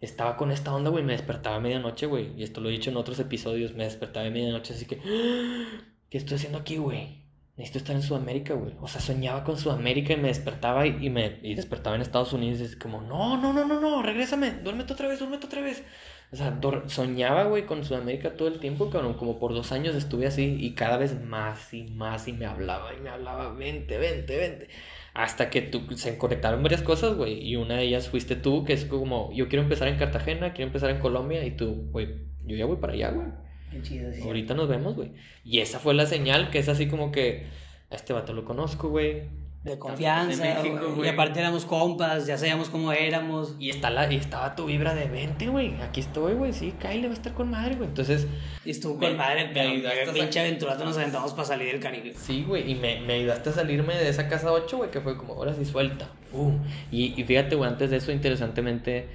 [0.02, 1.04] estaba con esta onda, güey.
[1.04, 2.34] Me despertaba a medianoche, güey.
[2.38, 3.74] Y esto lo he dicho en otros episodios.
[3.76, 5.00] Me despertaba a medianoche, así que.
[5.06, 7.20] "Ah, ¿Qué estoy haciendo aquí, güey?
[7.58, 8.74] Necesito estar en Sudamérica, güey.
[8.82, 12.62] O sea, soñaba con Sudamérica y me despertaba y, me y despertaba en Estados Unidos.
[12.62, 14.52] Es como, no, no, no, no, no, regrésame.
[14.52, 15.84] Duérmete otra vez, duérmete otra vez.
[16.32, 19.16] O sea, soñaba, güey, con Sudamérica todo el tiempo, cabrón.
[19.16, 22.94] Como por dos años estuve así y cada vez más y más y me hablaba
[22.94, 24.70] y me hablaba, vente, vente, vente.
[25.14, 27.46] Hasta que tú, se conectaron varias cosas, güey.
[27.46, 30.68] Y una de ellas fuiste tú, que es como, yo quiero empezar en Cartagena, quiero
[30.68, 31.44] empezar en Colombia.
[31.46, 33.28] Y tú, güey, yo ya voy para allá, güey.
[33.72, 34.22] Qué chido, sí.
[34.22, 35.12] Ahorita nos vemos, güey.
[35.44, 37.48] Y esa fue la señal, que es así como que,
[37.90, 39.24] a este vato lo conozco, güey.
[39.64, 40.92] De confianza, De México, güey.
[40.96, 41.10] güey.
[41.10, 43.56] Y aparte éramos compas, ya sabíamos cómo éramos.
[43.60, 45.74] Y, está la, y estaba tu vibra de vente, güey.
[45.82, 46.54] Aquí estoy, güey.
[46.54, 47.90] Sí, Kyle va a estar con madre, güey.
[47.90, 48.26] Entonces,
[48.64, 51.82] Y estuvo Me- con madre, me pero ayudaste pinche aventurazo nos aventamos para salir del
[51.82, 52.14] Caribe.
[52.16, 52.72] sí, güey.
[52.72, 55.54] Y me, me ayudaste a salirme de esa casa 8, güey, que fue como, ahora
[55.54, 56.08] sí suelta.
[56.32, 56.58] Pum.
[56.90, 59.10] Y, y fíjate, güey, antes de eso, interesantemente,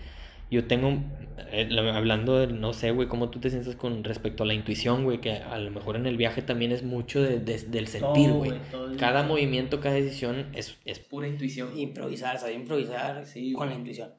[0.50, 1.02] yo tengo,
[1.50, 4.54] eh, la- hablando de, no sé, güey, cómo tú te sientes con respecto a la
[4.54, 7.86] intuición, güey, que a lo mejor en el viaje también es mucho de- de- del
[7.88, 8.52] sentir, güey.
[8.70, 11.76] todo Cada movimiento, cada decisión es, es pura intuición.
[11.76, 14.10] Improvisar, saber improvisar Sí, con la intuición.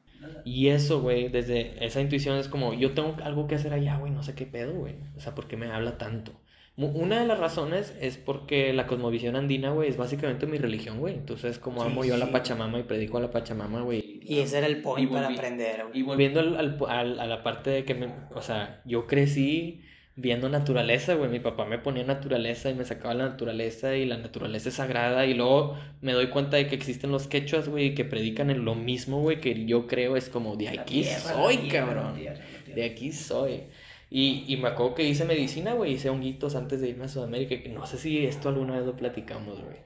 [0.43, 4.11] Y eso, güey, desde esa intuición es como, yo tengo algo que hacer allá, güey,
[4.11, 4.95] no sé qué pedo, güey.
[5.15, 6.33] O sea, ¿por qué me habla tanto?
[6.77, 11.13] Una de las razones es porque la cosmovisión andina, güey, es básicamente mi religión, güey.
[11.13, 12.31] Entonces, como Sí, amo yo a la.
[12.31, 14.19] Pachamama y predico a la Pachamama, güey.
[14.21, 15.99] Y ese era el point Y para aprender, güey.
[15.99, 19.83] Y volviendo al, al- al- a la parte de que me, o sea, yo crecí
[20.17, 21.29] viendo naturaleza, güey.
[21.29, 25.25] Mi papá me ponía naturaleza y me sacaba la naturaleza y la naturaleza es sagrada.
[25.25, 28.75] Y luego me doy cuenta de que existen los quechuas, güey, que predican en lo
[28.75, 32.15] mismo, güey, que yo creo es como de aquí tierra, soy, tierra, cabrón.
[32.15, 32.35] tierra,
[32.65, 32.75] tierra.
[32.75, 33.61] De aquí soy.
[34.09, 37.61] Y, y me acuerdo que hice medicina, güey, hice honguitos antes de irme a Sudamérica,
[37.61, 39.77] que no sé si esto alguna vez lo platicamos, güey.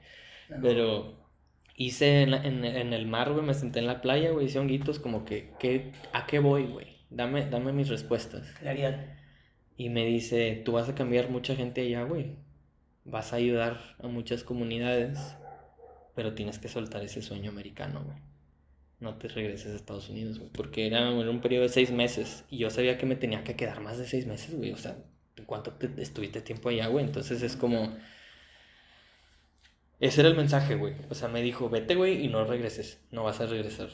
[0.62, 1.18] Pero
[1.76, 4.60] hice en, la- en, en el mar, güey, me senté en la playa, güey, hice
[4.60, 6.88] honguitos como que, ¿qué, ¿a qué voy, güey?
[7.10, 8.52] Dame, dame mis respuestas.
[8.54, 9.18] Claridad.
[9.78, 12.36] Y me dice, tú vas a cambiar mucha gente allá, güey.
[13.06, 15.38] Vas a ayudar a muchas comunidades,
[16.16, 18.18] pero tienes que soltar ese sueño americano, güey.
[19.00, 20.52] No te regreses a Estados Unidos, güey.
[20.52, 23.56] Porque era, era un periodo de seis meses y yo sabía que me tenía que
[23.56, 24.72] quedar más de seis meses, güey.
[24.74, 24.98] O sea,
[25.38, 27.06] ¿en cuánto te- estuviste tiempo allá, güey?
[27.06, 27.96] Entonces es como...
[30.00, 30.96] Ese era el mensaje, güey.
[31.10, 33.02] O sea, me dijo, vete, güey, y no regreses.
[33.12, 33.90] No vas a regresar.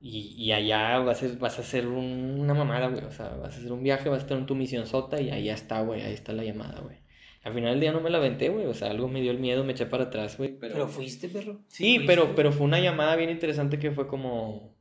[0.00, 3.04] Y, y allá vas a, vas a hacer un- una mamada, güey.
[3.04, 5.30] O sea, vas a hacer un viaje, vas a estar en tu misión sota y
[5.30, 6.02] ahí está, güey.
[6.02, 6.98] Ahí está la llamada, güey.
[7.44, 8.66] Al final del día no me la aventé, güey.
[8.66, 10.58] O sea, algo me dio el miedo, me eché para atrás, güey.
[10.58, 10.74] Pero...
[10.74, 11.60] Pero fuiste, perro.
[11.68, 12.06] Sí, Fuiste.
[12.06, 14.74] pero, pero fue una llamada bien interesante que fue como...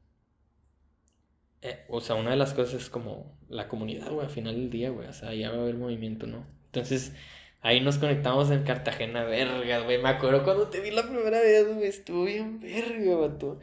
[1.62, 4.70] eh, o sea, una de las cosas es como la comunidad, güey, al final del
[4.70, 5.08] día, güey.
[5.08, 6.46] O sea, ya va a haber movimiento, ¿no?
[6.66, 7.14] Entonces,
[7.62, 10.02] ahí nos conectamos en Cartagena, verga, güey.
[10.02, 11.88] Me acuerdo cuando te vi la primera vez, güey.
[11.88, 13.60] Estuvo bien verga, vato.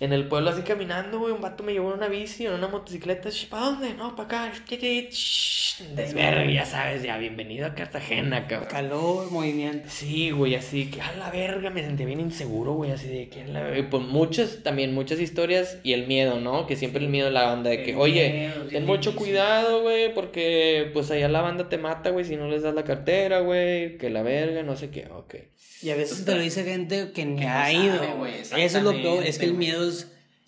[0.00, 2.68] En el pueblo así caminando, güey, un vato me llevó en una bici, en una
[2.68, 3.94] motocicleta, ¿para dónde?
[3.94, 4.52] No, para acá.
[5.96, 8.68] Desverga, ya sabes, ya bienvenido a Cartagena, cabrón.
[8.70, 9.88] Calor, movimiento.
[9.90, 13.42] Sí, güey, así que a la verga me sentí bien inseguro, güey, así de que
[13.42, 13.90] a la verga.
[13.90, 16.68] Pues muchas, también muchas historias y el miedo, ¿no?
[16.68, 19.10] Que siempre el miedo de la banda, de que, El oye, miedo, sí, ten mucho
[19.10, 19.16] sí.
[19.16, 22.84] cuidado, güey, porque pues allá la banda te mata, güey, si no les das la
[22.84, 25.34] cartera, güey, que la verga, no sé qué, ok.
[25.80, 28.16] Y a veces te lo dice gente que ni Que no ha sabe, ido.
[28.16, 28.32] güey.
[28.40, 29.87] Eso es lo peor, es que el miedo es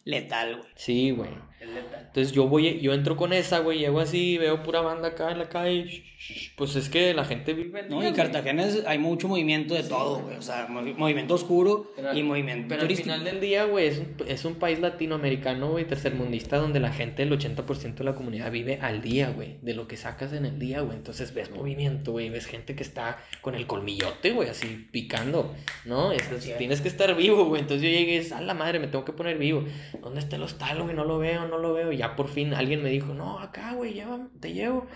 [0.05, 0.71] letal, güey.
[0.75, 1.31] Sí, güey.
[1.61, 5.39] Entonces yo voy, yo entro con esa, güey, llego así, veo pura banda acá en
[5.39, 6.10] la calle.
[6.54, 7.85] Pues es que la gente vive.
[7.88, 10.37] No, en Cartagena es- hay mucho movimiento de todo, güey.
[10.37, 13.11] O sea, movi- movimiento oscuro Pero- y movimiento Pero al turístico.
[13.14, 17.22] final del día, güey, es un, es un país latinoamericano, güey, tercermundista, donde la gente,
[17.22, 20.59] el 80% de la comunidad vive al día, güey, de lo que sacas en el
[20.59, 20.96] día, güey.
[20.98, 25.54] Entonces ves movimiento, güey, ves gente que está con el colmillote, güey, así picando,
[25.87, 26.12] ¿no?
[26.12, 26.28] Es-
[26.59, 27.62] tienes que estar vivo, güey.
[27.62, 29.64] Entonces yo llegué, a la madre, me tengo que poner vivo.
[30.02, 30.94] ¿Dónde está el hostal, güey?
[30.94, 31.92] No lo veo, no lo veo.
[31.92, 34.02] Y ya por fin alguien me dijo, no, acá, güey,
[34.40, 34.87] te llevo.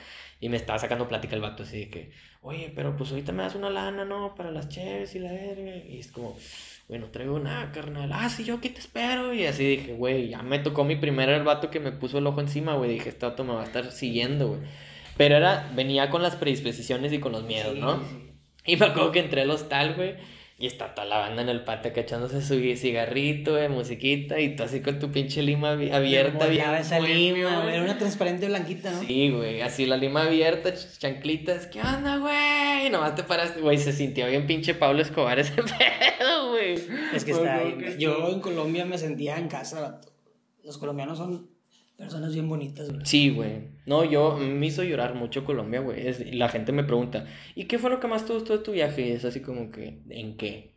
[0.45, 2.11] Y me estaba sacando plática el vato así de que,
[2.43, 4.35] oye, pero pues ahorita me das una lana, ¿no?
[4.35, 5.75] Para las cheves y la verga.
[5.89, 6.37] Y es como,
[6.87, 8.11] bueno, traigo nada, carnal.
[8.13, 9.33] Ah, sí, yo aquí te espero.
[9.33, 12.27] Y así dije, güey, ya me tocó mi primer el vato que me puso el
[12.27, 12.91] ojo encima, güey.
[12.91, 14.61] Dije, este vato me va a estar siguiendo, güey.
[15.17, 18.01] Pero era, venía con las predisposiciones y con los miedos, Sí, ¿no?
[18.01, 18.31] sí.
[18.67, 20.17] Y me acuerdo que entré al hostal, güey.
[20.57, 24.39] Y está toda la banda en el patio cachándose su cigarrito, güey, musiquita.
[24.39, 26.47] Y tú así con tu pinche lima abi- abierta.
[26.47, 27.75] bien esa lima, güey.
[27.75, 29.01] Era una transparente blanquita, ¿no?
[29.03, 32.87] Sí, güey, así la lima abierta, ch- chanclitas, ¿qué onda, güey?
[32.87, 36.75] Y nomás te paraste, güey, se sintió bien pinche Pablo Escobar ese pedo, güey.
[37.13, 40.01] Es que está que Yo en Colombia me sentía en casa.
[40.63, 41.51] Los colombianos son
[41.97, 43.05] personas bien bonitas, güey.
[43.07, 43.69] Sí, güey.
[43.87, 46.07] No, yo me hizo llorar mucho Colombia, güey.
[46.07, 48.73] Es- la gente me pregunta, ¿y qué fue lo que más te gustó de tu
[48.73, 49.07] viaje?
[49.09, 50.75] Y es así como que, ¿en qué?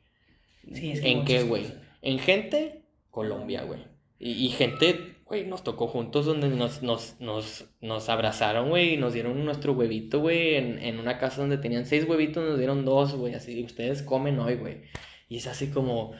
[0.74, 1.66] Sí, es que ¿En qué, güey?
[2.02, 3.80] En gente, Colombia, güey.
[4.20, 8.98] Y, y gente, güey, nos tocó juntos donde nos, nos, nos, nos abrazaron, güey, y
[8.98, 12.84] nos dieron nuestro huevito, güey, en, en una casa donde tenían seis huevitos, nos dieron
[12.86, 14.82] dos, güey, así, ustedes comen hoy, güey.
[15.30, 16.14] Y es así como,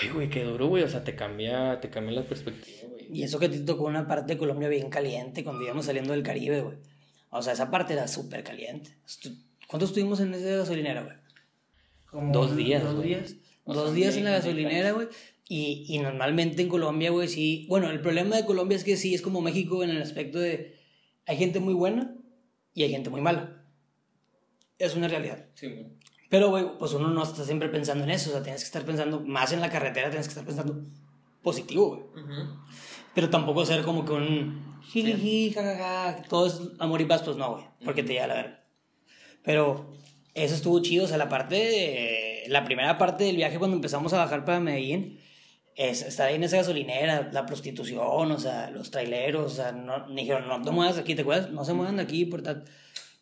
[0.00, 2.77] ay, güey, qué duro, güey, o sea, te cambia, te cambia la perspectiva.
[3.10, 6.22] Y eso que te tocó una parte de Colombia bien caliente cuando íbamos saliendo del
[6.22, 6.76] Caribe, güey.
[7.30, 8.96] O sea, esa parte era súper caliente.
[9.66, 11.16] ¿Cuánto estuvimos en esa gasolinera, güey?
[12.10, 13.08] Como Dos días, Dos güey.
[13.08, 13.34] días.
[13.64, 15.08] O Dos sea, días en la gasolinera, güey.
[15.46, 17.66] Y, y normalmente en Colombia, güey, sí.
[17.68, 20.76] Bueno, el problema de Colombia es que sí es como México en el aspecto de.
[21.26, 22.14] Hay gente muy buena
[22.74, 23.62] y hay gente muy mala.
[24.78, 25.46] Es una realidad.
[25.54, 25.86] Sí, güey.
[26.30, 28.30] Pero, güey, pues uno no está siempre pensando en eso.
[28.30, 30.84] O sea, tienes que estar pensando más en la carretera, tienes que estar pensando
[31.42, 32.24] positivo, güey.
[33.14, 37.52] Pero tampoco ser como que un jijiji, jajaja, todo es amor y paz, pues no,
[37.52, 38.64] güey, porque te llega a la verga.
[39.42, 39.90] Pero
[40.34, 44.12] eso estuvo chido, o sea, la parte, de- la primera parte del viaje cuando empezamos
[44.12, 45.18] a bajar para Medellín,
[45.74, 50.08] es estar ahí en esa gasolinera, la prostitución, o sea, los traileros, o sea, no,
[50.08, 51.50] me dijeron, no te muevas aquí, ¿te acuerdas?
[51.50, 52.64] No se muevan de aquí, por tal.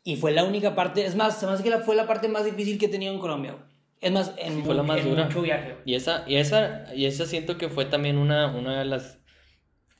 [0.04, 2.28] Y fue la única parte, es más, se me hace que la, fue la parte
[2.28, 3.64] más difícil que he tenido en Colombia, güey.
[4.00, 5.24] Es más, en, fue la más en dura.
[5.24, 5.82] mucho viaje, güey.
[5.84, 9.18] Y esa, y esa, y esa siento que fue también una, una de las,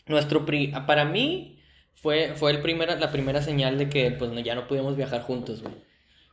[0.06, 1.60] nuestro, pri- para mí,
[1.94, 5.22] fue, fue el primera, la primera señal de que, pues, no- ya no podíamos viajar
[5.22, 5.74] juntos, güey.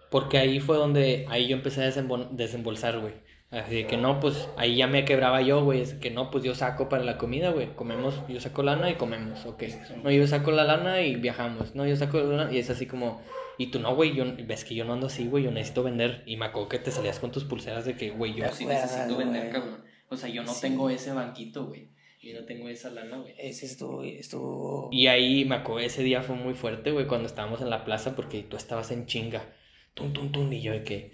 [0.09, 3.13] Porque ahí fue donde, ahí yo empecé a desembol- desembolsar, güey.
[3.49, 5.79] Así de que no, pues, ahí ya me quebraba yo, güey.
[5.81, 7.75] Es que no, pues, yo saco para la comida, güey.
[7.75, 9.63] Comemos, yo saco lana y comemos, ok.
[10.03, 11.75] No, yo saco la lana y viajamos.
[11.75, 13.21] No, yo saco la lana y es así como...
[13.59, 16.23] Y tú no, güey, yo, ves que yo no ando así, güey, yo necesito vender.
[16.25, 18.65] Y me acuerdo que te salías con tus pulseras de que, güey, yo ¿Te sí
[18.65, 19.83] necesito vender, cabrón.
[20.09, 20.61] O sea, yo no Sí.
[20.61, 21.89] tengo ese banquito, güey.
[22.23, 23.33] Yo no tengo esa lana, güey.
[23.37, 24.89] Ese estuvo, estuvo...
[24.93, 28.15] Y ahí me acuerdo, ese día fue muy fuerte, güey, cuando estábamos en la plaza
[28.15, 29.53] porque tú estabas en chinga.
[29.93, 31.11] Tum, tum, tum, y yo de que...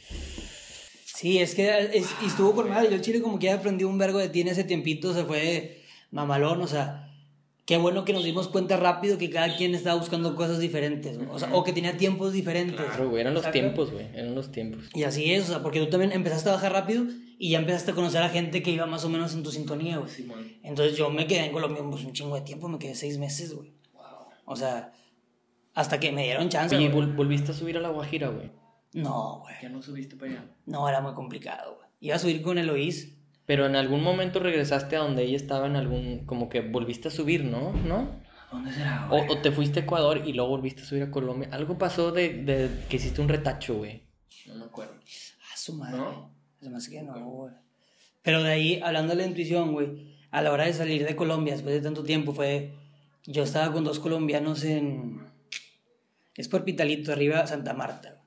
[1.05, 2.89] Sí, es que es- y estuvo con madre.
[2.89, 5.25] Yo el chile como que ya aprendí un vergo de ti en ese tiempito, se
[5.25, 7.08] fue mamalón, o sea,
[7.69, 11.29] qué bueno que nos dimos cuenta rápido que cada quien estaba buscando cosas diferentes, güey,
[11.31, 12.75] o sea, o que tenía tiempos diferentes.
[12.83, 13.53] Claro, güey, eran los ¿Saca?
[13.53, 14.85] tiempos, güey, eran los tiempos.
[14.95, 17.03] Y así es, o sea, porque tú también empezaste a bajar rápido
[17.37, 19.99] y ya empezaste a conocer a gente que iba más o menos en tu sintonía,
[19.99, 20.09] güey.
[20.09, 20.51] Simón.
[20.63, 23.53] Entonces yo me quedé en Colombia pues, un chingo de tiempo, me quedé seis meses,
[23.53, 23.71] güey.
[24.45, 24.91] O sea,
[25.75, 26.75] hasta que me dieron chance.
[26.75, 28.51] Vol- volviste a subir a la Guajira, güey.
[28.93, 29.53] No, güey.
[29.61, 30.45] Ya no subiste para allá.
[30.65, 31.87] No, era muy complicado, güey.
[31.99, 33.18] Iba a subir con Eloís.
[33.49, 36.23] Pero en algún momento regresaste a donde ella estaba en algún...
[36.27, 37.73] Como que volviste a subir, ¿no?
[37.73, 38.21] ¿No?
[38.51, 41.49] ¿Dónde será, O, o te fuiste a Ecuador y luego volviste a subir a Colombia.
[41.51, 44.03] Algo pasó de, de que hiciste un retacho, güey.
[44.45, 44.93] No me acuerdo.
[44.93, 45.97] A su madre.
[45.97, 46.31] ¿No?
[46.61, 47.53] Que no, güey.
[48.21, 51.53] Pero de ahí, hablando de la intuición, güey, a la hora de salir de Colombia,
[51.53, 52.75] después de tanto tiempo, fue.
[53.25, 55.25] Yo estaba con dos colombianos en.
[56.35, 58.21] Es por Pitalito, arriba Santa Marta.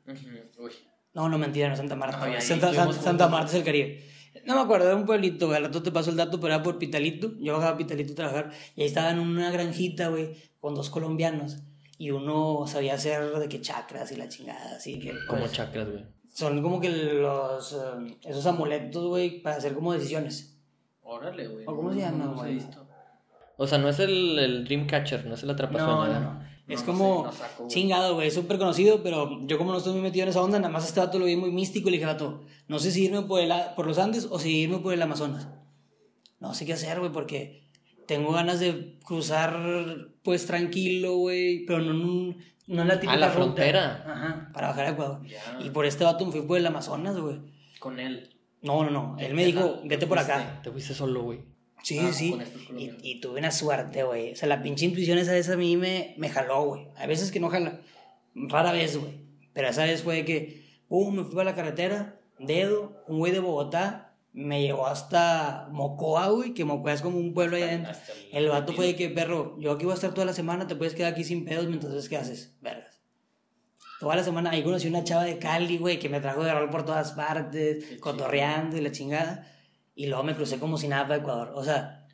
[0.58, 0.72] Uy.
[1.14, 2.26] No, no, mentira, no Santa Marta.
[2.26, 3.28] No, Santa, Santa.
[3.28, 4.11] Marta es el Caribe.
[4.46, 5.59] No me acuerdo, era un pueblito, güey.
[5.59, 7.33] Al rato te paso el dato, pero era por Pitalito.
[7.40, 8.50] Yo bajaba a Pitalito a trabajar.
[8.76, 11.59] Y ahí estaba en una granjita, güey, con dos colombianos.
[11.98, 15.12] Y uno sabía hacer de que chakras y la chingada, así que.
[15.28, 16.05] Como pues, chakras, güey.
[16.33, 17.72] son como que los.
[17.74, 20.59] eh, esos amuletos, güey, para hacer como decisiones.
[21.02, 21.64] Órale, güey.
[21.66, 22.59] ¿O cómo se llama, güey?
[23.57, 26.09] O sea, no es el, el Dreamcatcher, no es el No, atrapasueños.
[26.20, 26.51] no, no.
[26.74, 27.68] Es no como sé, no saco, güey.
[27.68, 30.58] chingado, güey, es súper conocido, pero yo como no estoy muy metido en esa onda,
[30.58, 33.04] nada más este vato lo vi muy místico y le dije, vato, no sé si
[33.04, 35.48] irme por, el, por los Andes o si irme por el Amazonas.
[36.40, 37.70] No sé qué hacer, güey, porque
[38.06, 42.35] tengo ganas de cruzar, pues tranquilo, güey, pero no,
[42.66, 43.37] no en la típica la ruta.
[43.42, 44.04] frontera.
[44.06, 45.20] Ajá, para bajar a Ecuador.
[45.61, 47.40] Y por este vato me fui por el Amazonas, güey.
[47.78, 48.28] Con él.
[48.61, 49.16] No, no, no.
[49.18, 50.61] Él me dijo, vete por acá.
[50.62, 51.40] Te fuiste solo, güey.
[51.82, 52.36] Sí, Ah, sí.
[52.78, 54.32] Y, y tuve una suerte, güey.
[54.32, 56.86] O sea, la pinche intuición esa vez a mí me, me jaló, güey.
[56.96, 57.80] A veces que no jala.
[58.34, 59.20] Rara vez, güey.
[59.52, 63.40] Pero esa vez fue que, pum, me fui a la carretera, dedo, un güey de
[63.40, 67.92] Bogotá, me llevó hasta Mocoa, güey, que Mocoa es como un pueblo allá adentro.
[68.32, 70.74] El- vato fue de que, perro, yo aquí voy a estar toda la semana, te
[70.76, 72.98] puedes quedar aquí sin pedos mientras ves qué haces, vergas.
[74.00, 76.70] Toda la semana, ahí conocí una chava de Cali, güey, que me trajo de rol
[76.70, 79.46] por todas partes, cotorreando y la chingada.
[79.94, 81.52] Y luego me crucé como si nada para Ecuador.
[81.55, 82.07] O sea,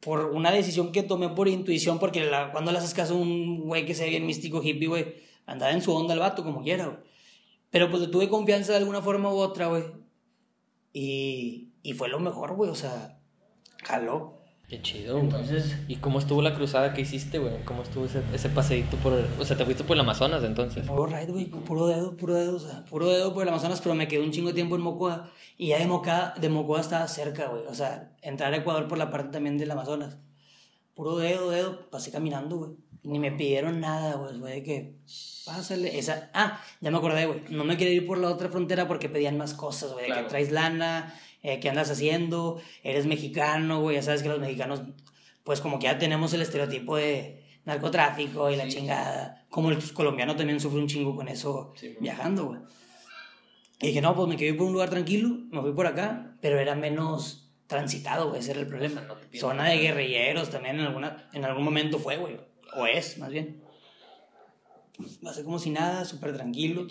[0.00, 3.60] por una decisión que tomé por intuición, porque la- cuando le haces caso a un
[3.66, 5.14] güey que se ve bien místico hippie, güey,
[5.46, 6.98] andaba en su onda el vato, como quiera, güey.
[7.70, 9.84] Pero pues le tuve confianza de alguna forma u otra, güey.
[10.92, 13.18] Y, y fue lo mejor, güey, o sea,
[13.84, 14.41] jaló.
[14.72, 15.24] Qué chido, güey.
[15.26, 17.62] Entonces, ¿Y cómo estuvo la cruzada que hiciste, güey?
[17.66, 19.26] ¿Cómo estuvo ese, ese paseíto por el...
[19.38, 20.86] O sea, te fuiste por el Amazonas, entonces.
[20.86, 24.08] puro güey, puro dedo, puro dedo, o sea, puro dedo por el Amazonas, pero me
[24.08, 25.30] quedé un chingo de tiempo en Mocoa.
[25.58, 28.96] Y ya de Mocoa, de Mocoa estaba cerca, güey, o sea, entrar a Ecuador por
[28.96, 30.16] la parte también del Amazonas.
[30.94, 32.70] Puro dedo, dedo, pasé caminando, güey.
[33.02, 34.96] Ni me pidieron nada, güey, de que,
[35.44, 36.30] pásale, esa...
[36.32, 39.36] Ah, ya me acordé, güey, no me quería ir por la otra frontera porque pedían
[39.36, 40.22] más cosas, güey, Claro.
[40.22, 44.82] que traes lana, eh, qué andas haciendo, eres mexicano, güey, ya sabes que los mexicanos,
[45.44, 48.70] pues como que ya tenemos el estereotipo de narcotráfico y la Sí.
[48.76, 49.44] chingada.
[49.50, 52.60] Como el colombiano también sufre un chingo con eso Sí, viajando, güey.
[53.80, 56.58] Y dije, no, pues me quedé por un lugar tranquilo, me fui por acá, pero
[56.60, 59.00] era menos transitado, güey, ese era el problema.
[59.00, 62.38] O sea, no Zona de guerrilleros también en, alguna, en algún momento fue, güey.
[62.76, 63.62] O es, más bien.
[65.22, 66.86] Pasé como si nada, súper tranquilo.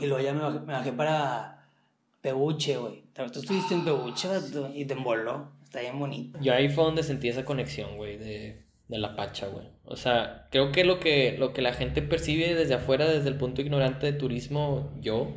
[0.00, 1.61] Y luego ya me bajé, me bajé para
[2.22, 3.02] Pebuche, güey.
[3.12, 5.52] Tú estuviste en Pebuche vato, y te emboló.
[5.64, 6.38] Está bien bonito.
[6.40, 9.66] Yo ahí fue donde sentí esa conexión, güey, de, de la pacha, güey.
[9.84, 13.36] O sea, creo que lo, que lo que la gente percibe desde afuera, desde el
[13.36, 15.34] punto ignorante de turismo, yo,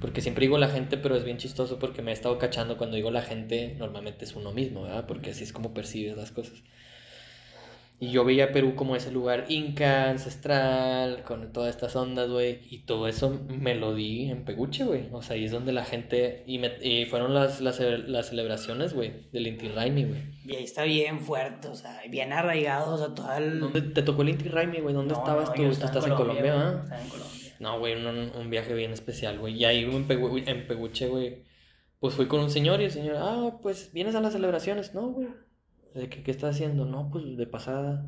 [0.00, 2.96] porque siempre digo la gente, pero es bien chistoso porque me he estado cachando cuando
[2.96, 5.06] digo la gente, normalmente es uno mismo, ¿verdad?
[5.06, 6.62] Porque así es como percibes las cosas.
[7.98, 12.60] Y yo veía Perú como ese lugar inca, ancestral, con todas estas ondas, güey.
[12.70, 15.08] Y todo eso me lo di en Peguche, güey.
[15.12, 16.44] O sea, ahí es donde la gente...
[16.46, 20.20] Y, me- y fueron las, las, las celebraciones, güey, del Inti Raimi, güey.
[20.44, 23.60] Y ahí está bien fuerte, o sea, bien arraigado, o sea, todo el...
[23.60, 24.94] ¿Dónde te tocó el Inti Raimi, güey?
[24.94, 25.62] ¿Dónde No, estabas no, tú?
[25.62, 26.54] yo Tú estaba estás en Colombia.
[26.54, 26.80] ¿ah?
[26.82, 27.32] Estaba en Colombia.
[27.60, 28.06] No, güey, un,
[28.38, 29.54] un viaje bien especial, güey.
[29.54, 31.44] Y ahí en, Pegu- en Peguche, güey,
[31.98, 34.92] pues fui con un señor y el señor, ah, pues, ¿vienes a las celebraciones?
[34.92, 35.28] No, güey.
[35.96, 36.84] ¿De qué, qué estás haciendo?
[36.84, 38.06] No, pues, de pasada.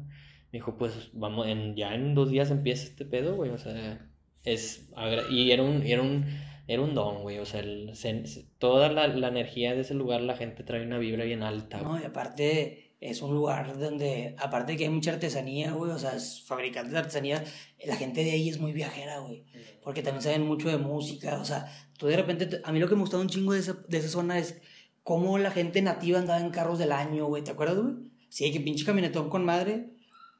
[0.53, 3.51] Me dijo, pues, vamos, en, ya en dos días empieza este pedo, güey.
[3.51, 4.09] O sea,
[4.45, 4.91] es...
[5.31, 6.25] Y era un, era un,
[6.67, 7.39] era un don, güey.
[7.39, 10.87] O sea, el- se- se- toda la, la energía de ese lugar, la gente trae
[10.87, 11.93] una vibra bien alta, güey.
[11.93, 15.99] No, y aparte es un lugar donde, aparte de que hay mucha artesanía, güey, o
[16.01, 17.45] sea, es fabricantes de artesanía,
[17.87, 19.45] la gente de ahí es muy viajera, güey,
[19.85, 22.89] porque también saben mucho de música, o sea, tú de repente, te- a mí lo
[22.89, 24.61] que me gustaba un chingo de esa, de esa zona es
[25.09, 27.95] cómo la gente nativa andaba en carros del año, güey, ¿te acuerdas, güey?
[28.29, 29.95] Sí, que pinche camionetón con madre,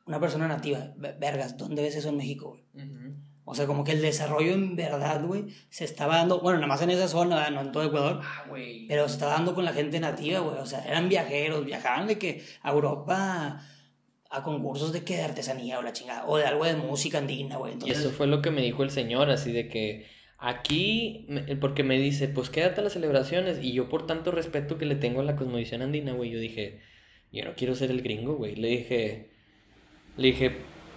[0.07, 2.65] una persona nativa, Ve- vergas, ¿dónde ves eso en México, güey?
[3.47, 6.83] O sea, como que el desarrollo en verdad, güey, se estaba dando, bueno, nada más
[6.83, 8.87] en esa zona, no en todo Ecuador, Ah, güey.
[8.89, 10.59] pero se estaba dando con la gente nativa, güey.
[10.59, 13.63] O sea, eran viajeros, viajaban de que a Europa
[14.31, 17.57] a concursos de que de artesanía o la chingada, o de algo de música andina,
[17.57, 17.73] güey.
[17.87, 20.05] Y eso fue lo que me dijo el señor, así de que
[20.39, 21.27] aquí,
[21.61, 24.95] porque me dice, pues quédate a las celebraciones, y yo por tanto respeto que le
[24.95, 26.81] tengo a la cosmovisión andina, güey, yo dije,
[27.33, 29.31] yo no quiero ser el gringo, güey, le dije,
[30.17, 30.53] le dije,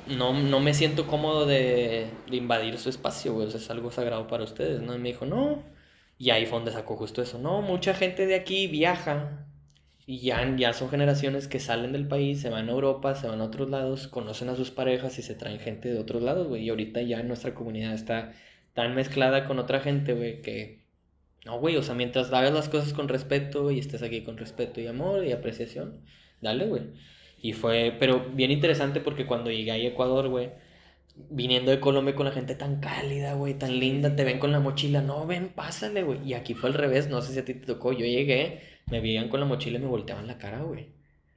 [0.08, 3.92] no, no me siento cómodo de, de invadir su espacio, güey, o sea, es algo
[3.92, 4.96] sagrado para ustedes, ¿no?
[4.96, 5.64] Y me dijo, no,
[6.18, 9.48] y ahí fue donde sacó justo eso, no, mucha gente de aquí viaja,
[10.06, 13.40] y ya, ya son generaciones que salen del país, se van a Europa, se van
[13.42, 16.64] a otros lados, conocen a sus parejas y se traen gente de otros lados, güey.
[16.64, 18.34] Y ahorita ya nuestra comunidad está
[18.74, 20.82] tan mezclada con otra gente, güey, que...
[21.46, 24.80] No, güey, o sea, mientras hagas las cosas con respeto y estés aquí con respeto
[24.80, 26.02] y amor y apreciación,
[26.40, 26.84] dale, güey.
[27.42, 30.52] Y fue, pero bien interesante porque cuando llegué ahí a Ecuador, güey,
[31.16, 34.60] viniendo de Colombia con la gente tan cálida, güey, tan linda, te ven con la
[34.60, 36.20] mochila, no, ven, pásale, güey.
[36.24, 39.02] Y aquí fue al revés, no sé si a ti te tocó, yo llegué, me
[39.02, 40.88] veían con la mochila y me volteaban la cara, güey.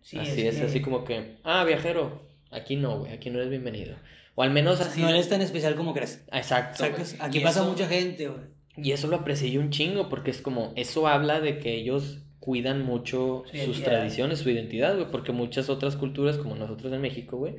[0.03, 3.51] sí, así es, que así como que, ah, viajero, aquí no, güey, aquí no eres
[3.51, 3.97] bienvenido.
[4.35, 5.01] O al menos así.
[5.01, 6.25] No eres tan especial como crees.
[6.33, 6.85] Exacto.
[7.21, 8.41] Aquí Y pasa eso- mucha gente, güey.
[8.77, 12.19] Y eso lo aprecié yo un chingo, porque es como, eso habla de que ellos
[12.41, 17.01] cuidan mucho Su sus tradiciones, su identidad, güey, porque muchas otras culturas, como nosotros en
[17.01, 17.55] México, güey,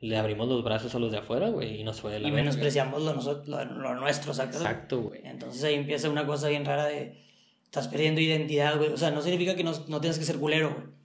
[0.00, 2.32] le abrimos los brazos a los de afuera, güey, y nos fue de la Y
[2.32, 4.56] menospreciamos lo, lo nuestro, ¿sacas?
[4.56, 5.20] Exacto, güey.
[5.24, 7.24] Entonces ahí empieza una cosa bien rara de...
[7.64, 8.90] Estás perdiendo identidad, güey.
[8.90, 10.95] O sea, no significa que no, no tengas que ser culero, güey.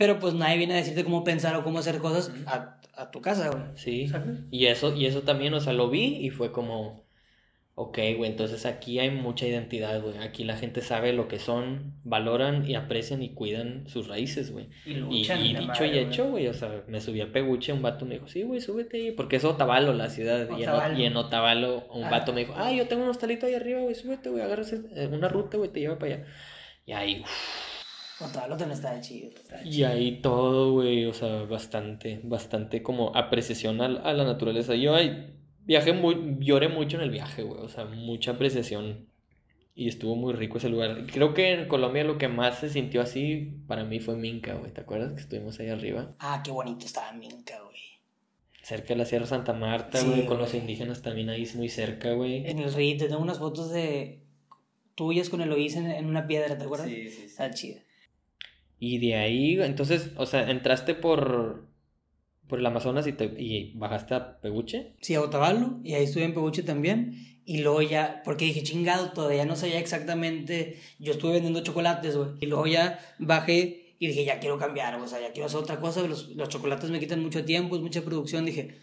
[0.00, 3.20] Pero pues nadie viene a decirte cómo pensar o cómo hacer cosas a, a tu
[3.20, 3.62] casa, güey.
[3.74, 4.10] Sí.
[4.50, 7.04] Y eso, y eso también, o sea, lo vi y fue como,
[7.74, 10.16] ok, güey, entonces aquí hay mucha identidad, güey.
[10.16, 14.70] Aquí la gente sabe lo que son, valoran y aprecian y cuidan sus raíces, güey.
[14.86, 15.40] Y Y, luchan.
[15.44, 18.06] y la dicho madre, y hecho, güey, o sea, me subí a Peguche, un vato
[18.06, 20.48] me dijo, sí, güey, súbete ahí, porque es Otavalo la ciudad.
[20.58, 20.98] Y en, Otavalo.
[20.98, 22.10] y en Otavalo un Ah.
[22.10, 25.08] vato me dijo, ah, yo tengo un hostalito ahí arriba, güey, súbete, güey, agarras eh,
[25.12, 26.24] una ruta, güey, te lleva para allá.
[26.86, 27.22] Y ahí,
[28.28, 29.30] también está chido.
[29.64, 34.74] y ahí todo, güey, o sea, bastante, bastante como apreciación a, a la naturaleza.
[34.74, 39.08] Yo ahí viajé muy, lloré mucho en el viaje, güey, o sea, mucha apreciación.
[39.74, 41.06] Y estuvo muy rico ese lugar.
[41.06, 44.72] Creo que en Colombia lo que más se sintió así para mí fue Minca, güey.
[44.72, 46.14] ¿Te acuerdas que estuvimos ahí arriba?
[46.18, 47.78] Ah, qué bonito estaba Minca, güey.
[48.62, 52.12] Cerca de la Sierra Santa Marta, Sí, güey, con los indígenas también ahí muy cerca,
[52.12, 52.46] güey.
[52.46, 54.22] En el río tengo unas fotos de
[54.96, 56.88] tuyas con Eloís en, en una piedra, ¿te acuerdas?
[56.88, 57.24] Sí, sí, sí.
[57.24, 57.80] Está chida.
[58.80, 61.68] Y de ahí, entonces, o sea, entraste por,
[62.48, 64.96] por el Amazonas y, te, y bajaste a Peguche.
[65.02, 67.42] Sí, a Otavalo, y ahí estuve en Peguche también.
[67.44, 70.78] Y luego ya, porque dije, chingado, todavía no sabía exactamente.
[70.98, 72.30] Yo estuve vendiendo chocolates, güey.
[72.40, 75.78] Y luego ya bajé y dije, ya quiero cambiar, o sea, ya quiero hacer otra
[75.78, 76.00] cosa.
[76.06, 78.46] Los, los chocolates me quitan mucho tiempo, es mucha producción.
[78.46, 78.78] Dije,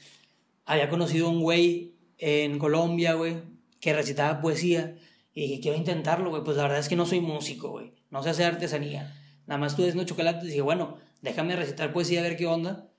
[0.65, 3.37] había conocido un güey en Colombia, güey,
[3.79, 4.95] que recitaba poesía.
[5.33, 6.43] Y dije, quiero intentarlo, güey.
[6.43, 7.93] Pues la verdad es que no soy músico, güey.
[8.11, 9.15] No sé hacer artesanía.
[9.47, 12.89] Nada más estuve haciendo chocolates y dije, bueno, déjame recitar poesía a ver qué onda.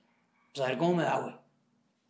[0.53, 1.35] Pues a ver cómo me da, güey.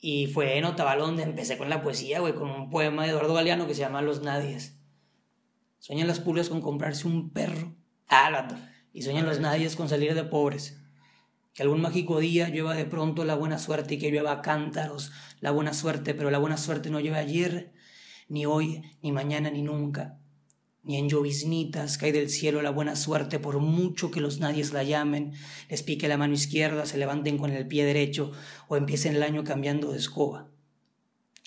[0.01, 3.33] Y fue en Otavalo donde empecé con la poesía, güey, con un poema de Eduardo
[3.33, 4.79] Galeano que se llama Los Nadies.
[5.79, 7.75] Sueñan las pulgas con comprarse un perro.
[8.07, 8.47] Ah.
[8.91, 10.77] Y sueñan los nadies con salir de pobres.
[11.53, 15.51] Que algún mágico día llueva de pronto la buena suerte y que llueva cántaros la
[15.51, 17.73] buena suerte, pero la buena suerte no llueve ayer,
[18.27, 20.18] ni hoy, ni mañana, ni nunca.
[20.83, 24.83] Ni en lloviznitas cae del cielo la buena suerte, por mucho que los nadies la
[24.83, 25.33] llamen,
[25.69, 28.31] les pique la mano izquierda, se levanten con el pie derecho
[28.67, 30.49] o empiecen el año cambiando de escoba.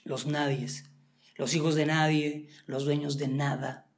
[0.05, 0.91] Los nadies,
[1.37, 3.89] los hijos de nadie, los dueños de nada,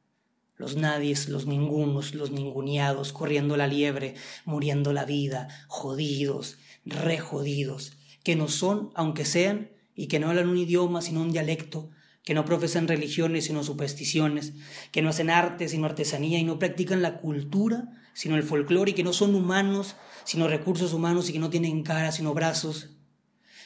[0.56, 4.14] los nadies, los ningunos, los ninguneados, corriendo la liebre,
[4.44, 10.48] muriendo la vida, jodidos, re jodidos, que no son, aunque sean, y que no hablan
[10.48, 11.90] un idioma sino un dialecto,
[12.24, 14.54] que no profesan religiones sino supersticiones,
[14.90, 18.94] que no hacen arte sino artesanía y no practican la cultura sino el folclore y
[18.94, 19.94] que no son humanos
[20.24, 22.96] sino recursos humanos y que no tienen cara sino brazos,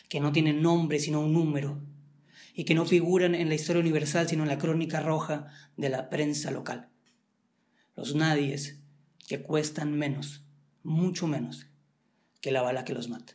[0.09, 1.81] que no tienen nombre sino un número
[2.53, 5.47] y que no figuran en la historia universal sino en la crónica roja
[5.77, 6.89] de la prensa local.
[7.95, 8.81] Los nadies
[9.29, 10.45] que cuestan menos,
[10.83, 11.67] mucho menos,
[12.41, 13.35] que la bala que los mata.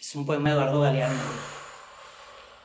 [0.00, 1.59] Es un poema de Eduardo Galeano.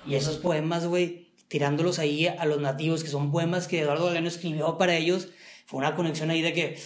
[0.07, 4.27] Y esos poemas, güey, tirándolos ahí a los nativos, que son poemas que Eduardo Galeano
[4.27, 5.29] escribió para ellos,
[5.65, 6.79] fue una conexión ahí de que,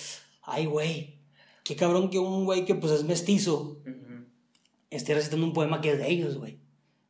[0.43, 1.19] ay, güey,
[1.63, 3.81] qué cabrón que un güey que pues es mestizo
[4.89, 6.59] esté recitando un poema que es de ellos, güey.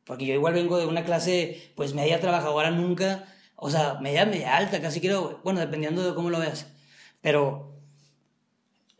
[0.04, 4.56] Porque yo igual vengo de una clase, pues media trabajadora nunca, o sea, media, media
[4.56, 5.36] alta, casi güey.
[5.44, 6.66] bueno, dependiendo de cómo lo veas.
[7.20, 7.76] Pero,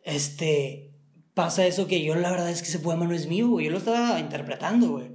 [0.04, 0.92] este,
[1.34, 3.66] pasa eso que yo la verdad es que ese poema no es mío, güey.
[3.66, 5.09] Yo lo estaba interpretando, güey.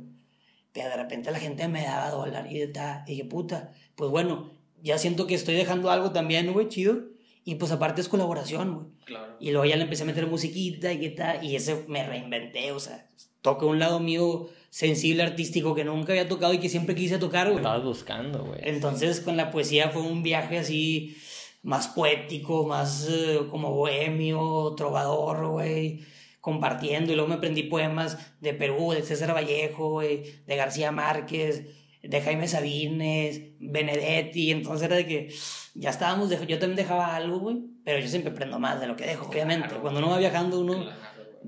[0.75, 4.51] Pero de repente la gente me daba dólar y, ta, y dije, puta, pues bueno,
[4.83, 6.97] ya siento que estoy dejando algo también, güey, chido.
[7.45, 8.87] Y pues aparte es colaboración, güey.
[9.05, 9.37] Claro.
[9.39, 11.41] Y luego ya le empecé a meter musiquita y qué tal.
[11.45, 13.07] Y ese me reinventé, o sea,
[13.41, 17.47] toqué un lado mío sensible, artístico que nunca había tocado y que siempre quise tocar,
[17.47, 17.59] güey.
[17.59, 18.59] Estabas buscando, güey.
[18.63, 21.15] Entonces con la poesía fue un viaje así
[21.63, 26.01] más poético, más eh, como bohemio, trovador, güey,
[26.45, 27.11] compartiendo.
[27.11, 31.65] Y luego me aprendí poemas de Perú, de César Vallejo, güey, de García Márquez,
[32.03, 34.51] de Jaime Sabines, Benedetti.
[34.51, 35.33] Entonces era de que
[35.73, 38.95] ya estábamos, dej- yo también dejaba algo, güey, pero yo siempre aprendo más de lo
[38.95, 39.67] que dejo, obviamente.
[39.69, 40.91] Claro, Cuando uno va viajando, uno Claro,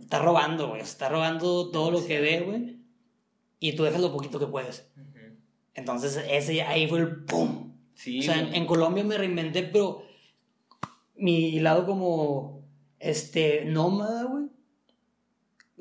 [0.01, 2.77] está robando, güey, está robando todo lo que ve, güey,
[3.59, 4.89] y tú dejas lo poquito que puedes.
[4.97, 5.37] Ujú.
[5.75, 7.73] Entonces ese ahí fue el pum.
[7.93, 10.01] Sí, O sea, en, en Colombia me reinventé, pero
[11.15, 12.63] mi lado como
[12.99, 14.45] este nómada, güey.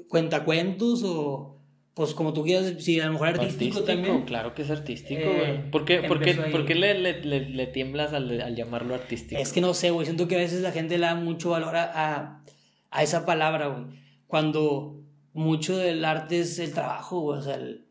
[0.09, 1.53] Cuentacuentos o
[1.95, 4.23] pues como tú quieras, si a lo mejor artístico, también.
[4.27, 5.71] claro que es artístico, Eh, güey.
[5.71, 9.41] ¿Por qué, por qué- por le, le, le, le tiemblas al, al llamarlo artístico?
[9.41, 11.75] Es que no sé, güey, siento que a veces la gente le da mucho valor
[11.75, 12.45] a, a,
[12.91, 13.99] a esa palabra, güey.
[14.27, 15.01] Cuando
[15.33, 17.87] mucho del arte es el trabajo, güey, o sea, el,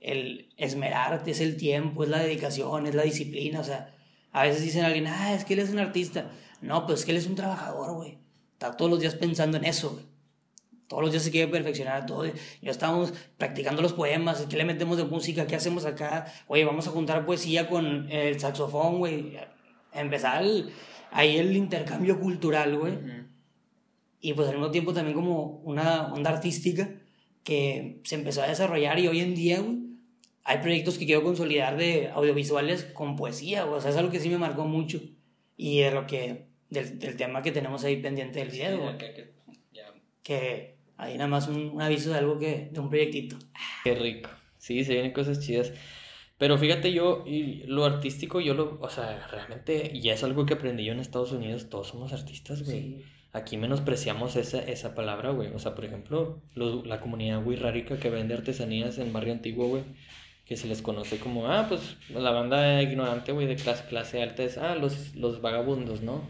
[0.00, 3.94] el esmerarte, es el tiempo, es la dedicación, es la disciplina, o sea,
[4.32, 6.30] a veces dicen a alguien, ah, es que él es un artista.
[6.62, 8.16] No, pues es que él es un trabajador, güey.
[8.54, 10.04] Está todos los días pensando en eso, güey.
[10.90, 12.24] Todos los días se quiere perfeccionar todo.
[12.26, 15.46] Ya estamos practicando los poemas, ¿qué le metemos de música?
[15.46, 16.26] ¿Qué hacemos acá?
[16.48, 19.36] Oye, vamos a juntar poesía con el saxofón, güey.
[19.94, 20.70] Empezar el-
[21.12, 22.94] ahí el intercambio cultural, güey.
[22.94, 23.20] Ujú.
[24.22, 26.90] y pues al mismo tiempo también como una onda artística
[27.44, 29.78] que se empezó a desarrollar y hoy en día, güey,
[30.44, 33.78] hay proyectos que quiero consolidar de audiovisuales con poesía, güey.
[33.78, 35.00] O sea, es algo que sí me marcó mucho.
[35.56, 38.98] Y de lo que, del, del tema que tenemos ahí pendiente del video, güey.
[38.98, 39.30] que, que-
[39.72, 39.84] ya.
[40.22, 43.36] Que hay nada más un, un aviso de algo que, de un proyectito.
[43.84, 44.30] Qué rico.
[44.58, 45.72] Sí, se vienen cosas chidas.
[46.38, 50.54] Pero fíjate, yo, y lo artístico, yo lo, o sea, realmente, y es algo que
[50.54, 53.04] aprendí yo en Estados Unidos, todos somos artistas, güey.
[53.32, 55.48] Aquí menospreciamos esa, esa palabra, güey.
[55.54, 59.82] O sea, por ejemplo, lo- la comunidad wixárika que vende artesanías en Barrio Antiguo, güey.
[60.46, 64.42] Que se les conoce como, ah, pues la banda ignorante, güey, de clase, clase alta
[64.42, 66.22] es, ah, los, los vagabundos, ¿no?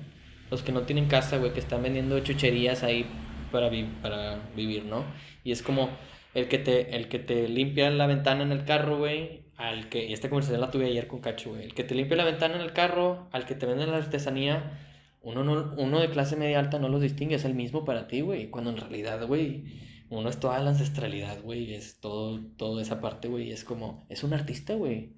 [0.50, 3.06] Los que no tienen casa, güey, que están vendiendo chucherías ahí
[3.50, 5.04] para, vi- para vivir, ¿no?
[5.44, 5.90] Y es como
[6.34, 10.12] el que te, el que te limpia la ventana en el carro, güey, al que,
[10.12, 12.62] esta conversación la tuve ayer con Cacho, güey, el que te limpia la ventana en
[12.62, 14.78] el carro, al que te vende la artesanía,
[15.22, 18.20] uno, no, uno de clase media alta no los distingue, es el mismo para ti,
[18.22, 19.64] güey, cuando en realidad, güey,
[20.08, 24.24] uno es toda la ancestralidad, güey, es todo, toda esa parte, güey, es como, es
[24.24, 25.14] un artista, güey,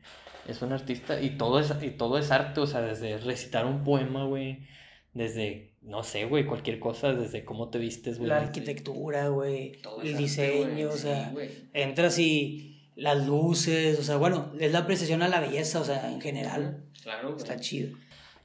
[0.46, 3.84] es un artista y todo es, y todo es arte, o sea, desde recitar un
[3.84, 4.66] poema, güey,
[5.14, 8.28] desde, no sé, güey, cualquier cosa, desde cómo te vistes, güey.
[8.28, 9.72] La arquitectura, güey.
[10.02, 11.32] El diseño, o sea.
[11.72, 16.10] entras y las luces, o sea, bueno, es la apreciación a la belleza, o sea,
[16.12, 16.84] en general.
[17.02, 17.38] Claro, güey.
[17.42, 17.96] Está chido.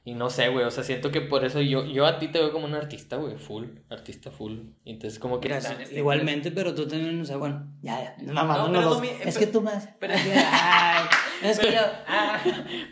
[0.04, 2.38] Y no sé, güey, o sea, siento que por eso yo, yo a ti te
[2.38, 4.54] veo como un artista, güey, full, artista full.
[4.84, 5.48] Y Entonces, como que...
[5.48, 5.78] Gracias.
[5.80, 9.08] Este- Igualmente, pero tú también, o sea, bueno, ya, ya, mamá, No, no, los- mi-
[9.08, 9.86] es pero- que tú más.
[10.00, 11.04] pero- ay,
[11.42, 12.40] es que yo, Ah,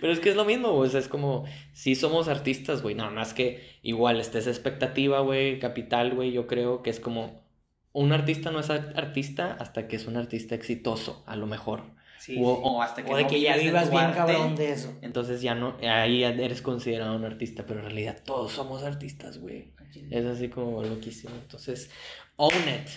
[0.00, 2.94] pero es que es lo mismo, güey, o sea, es como, sí somos artistas, güey,
[2.94, 7.44] nada más que igual está esa expectativa, güey, capital, güey, yo creo que es como,
[7.92, 11.82] un artista no es ar- artista hasta que es un artista exitoso, a lo mejor.
[12.18, 12.60] Sí, o, sí.
[12.64, 14.92] o hasta que o de no que ya vivas bien arte, cabrón de eso.
[15.02, 19.72] Entonces ya no, ahí eres considerado un artista, pero en realidad todos somos artistas, güey.
[20.10, 21.34] Es así como loquísimo.
[21.36, 21.90] Entonces,
[22.36, 22.88] own it.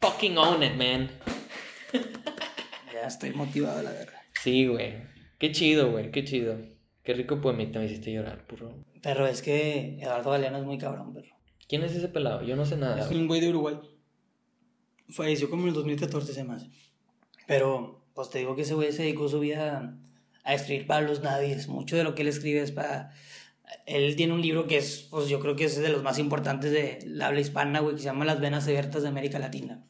[0.00, 1.10] Fucking own it, man.
[2.92, 4.20] Ya estoy motivado, la verdad.
[4.44, 4.92] Sí, güey.
[5.38, 6.10] Qué chido, güey.
[6.10, 6.58] Qué chido.
[7.02, 8.84] Qué rico poemita me hiciste llorar, puro.
[9.02, 11.34] Pero es que Eduardo Galeano es muy cabrón, perro.
[11.66, 12.42] ¿Quién es ese pelado?
[12.42, 13.00] Yo no sé nada.
[13.00, 13.80] Es un güey de Uruguay.
[15.08, 16.66] Falleció como en el 2014, se más.
[17.46, 21.06] Pero, pues te digo que ese güey se dedicó su vida a, a escribir para
[21.06, 21.66] los nadies.
[21.68, 23.12] Mucho de lo que él escribe es para.
[23.86, 26.70] Él tiene un libro que es, pues yo creo que es de los más importantes
[26.70, 29.86] de la habla hispana, güey, que se llama Las Venas Abiertas de América Latina.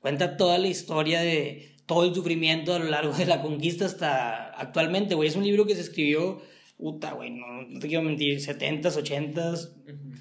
[0.00, 4.50] Cuenta toda la historia de todo el sufrimiento a lo largo de la conquista hasta
[4.52, 5.28] actualmente, güey.
[5.28, 6.42] Es un libro que se escribió,
[6.76, 10.16] puta, güey, no, no te quiero mentir, 70s, 80s, Ujú.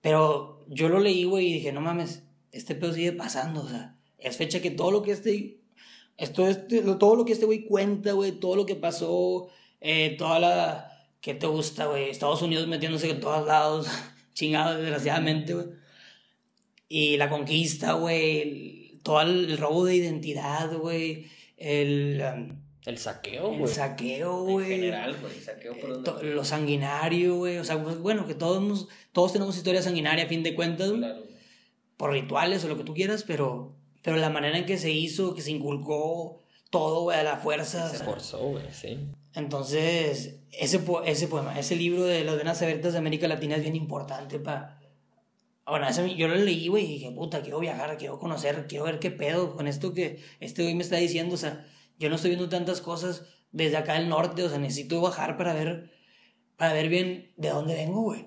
[0.00, 3.96] pero yo lo leí, güey, y dije, no mames, este pedo sigue pasando, o sea,
[4.18, 5.60] es fecha que todo lo que este,
[6.16, 9.48] esto, este, todo lo que este güey cuenta, güey, todo lo que pasó,
[9.80, 12.10] eh, toda la, ¿qué te gusta, güey?
[12.10, 13.86] Estados Unidos metiéndose en todos lados,
[14.34, 15.66] chingado, desgraciadamente, güey.
[16.88, 22.56] Y la conquista, güey, todo el, el robo de identidad, güey, el, um,
[22.86, 23.72] El saqueo, el güey.
[23.74, 24.66] saqueo, En güey.
[24.68, 25.34] general, güey.
[25.40, 27.58] Saqueo por Eh, donde- to- lo sanguinario, güey.
[27.58, 30.88] O sea, pues, bueno, que todos, hemos- todos tenemos historia sanguinaria a fin de cuentas,
[30.88, 31.34] güey, Claro, güey.
[31.96, 35.34] por rituales o lo que tú quieras, pero, pero la manera en que se hizo,
[35.34, 36.38] que se inculcó
[36.70, 37.86] todo, güey, a la fuerza.
[37.86, 38.98] o Se sea, forzó, güey, sí.
[39.34, 44.38] entonces, ese poema, ese libro de las venas abiertas de América Latina es bien importante
[44.38, 44.77] para...
[45.68, 48.98] Bueno, ese- yo lo leí, güey, y dije, puta, quiero viajar, quiero conocer, quiero ver
[48.98, 51.34] qué pedo con esto que este güey me está diciendo.
[51.34, 51.66] O sea,
[51.98, 55.54] yo no estoy viendo tantas cosas desde acá del norte, o sea, necesito bajar para
[55.54, 55.90] ver,
[56.56, 58.26] para ver bien de dónde vengo, güey.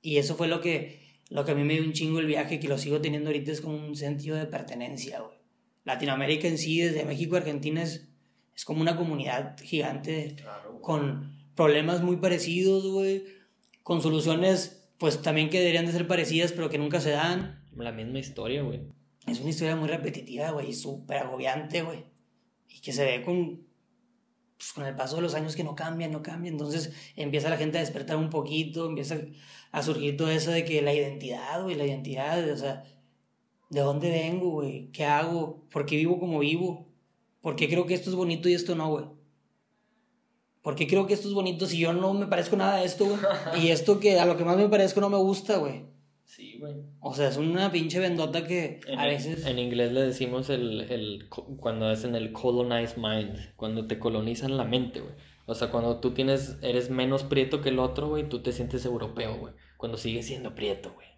[0.00, 1.00] Y eso fue lo que,
[1.30, 3.52] lo que a mí me dio un chingo el viaje, que lo sigo teniendo ahorita,
[3.52, 5.38] es como un sentido de pertenencia, güey.
[5.84, 8.08] Latinoamérica en sí, desde México a Argentina, es,
[8.54, 13.24] es como una comunidad gigante Claro, con problemas muy parecidos, güey,
[13.82, 17.60] con soluciones, pues también que deberían de ser parecidas, pero que nunca se dan.
[17.74, 18.82] La misma historia, güey.
[19.26, 22.04] Es una historia muy repetitiva, güey, y súper agobiante, güey.
[22.68, 23.66] Y que se ve con,
[24.56, 26.52] pues, con el paso de los años que no cambia, no cambia.
[26.52, 29.18] Entonces empieza la gente a despertar un poquito, empieza
[29.72, 32.84] a surgir todo eso de que la identidad, güey, la identidad, o sea,
[33.70, 34.92] ¿de dónde vengo, güey?
[34.92, 35.66] ¿Qué hago?
[35.68, 36.86] ¿Por qué vivo como vivo?
[37.40, 39.06] ¿Por qué creo que esto es bonito y esto no, güey?
[40.62, 43.04] ¿Por qué creo que esto es bonito si yo no me parezco nada a esto,
[43.04, 43.18] güey?
[43.62, 45.84] Y esto que a lo que más me parezco no me gusta, güey.
[46.24, 46.74] Sí, güey.
[47.00, 49.44] O sea, es una pinche vendota que En, a veces...
[49.44, 54.56] en inglés le decimos el, el cuando es en el colonized mind, cuando te colonizan
[54.56, 55.14] la mente, güey.
[55.46, 58.86] O sea, cuando tú tienes, eres menos prieto que el otro, güey, tú te sientes
[58.86, 59.54] europeo, güey.
[59.76, 61.08] Cuando sigues siendo prieto, güey.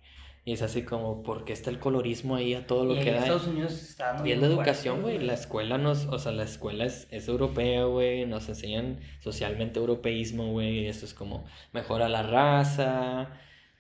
[0.47, 3.05] Y es así como, ¿por qué está el colorismo ahí a todo lo y en
[3.05, 3.19] que da?
[3.21, 5.19] Estados Unidos está dando Y es la educación, güey.
[5.19, 8.27] La escuela nos, o sea, la escuela es, es europea, güey.
[8.27, 10.87] Nos enseñan socialmente europeísmo, güey.
[10.87, 13.31] Esto es como mejora la raza.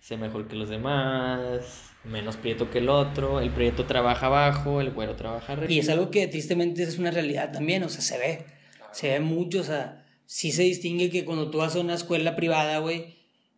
[0.00, 4.90] sé mejor que los demás, menos prieto que el otro, el prieto trabaja abajo, el
[4.90, 5.70] güero trabaja arriba.
[5.70, 8.46] Y es algo que tristemente es una realidad también, o sea, se ve,
[8.92, 12.36] se ve mucho, o sea, sí se distingue que cuando tú vas a una escuela
[12.36, 13.13] privada, güey,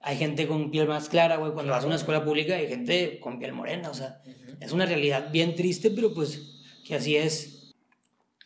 [0.08, 3.18] hay gente con piel más clara, güey, cuando vas a una escuela pública hay gente
[3.18, 4.22] con piel morena, o sea,
[4.60, 7.74] es una realidad bien triste, pero pues que así es.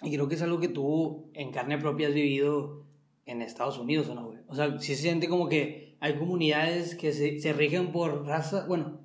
[0.03, 2.85] Y creo que es algo que tú en carne propia has vivido
[3.27, 4.39] en Estados Unidos, ¿o no, güey?
[4.49, 8.65] O sea, sí se siente como que hay comunidades que se, se rigen por raza,
[8.67, 9.01] bueno,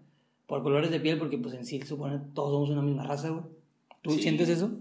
[0.48, 3.44] por colores de piel, porque pues en sí supone todos somos una misma raza, güey.
[4.02, 4.22] ¿Tú Sí.
[4.22, 4.72] sientes eso?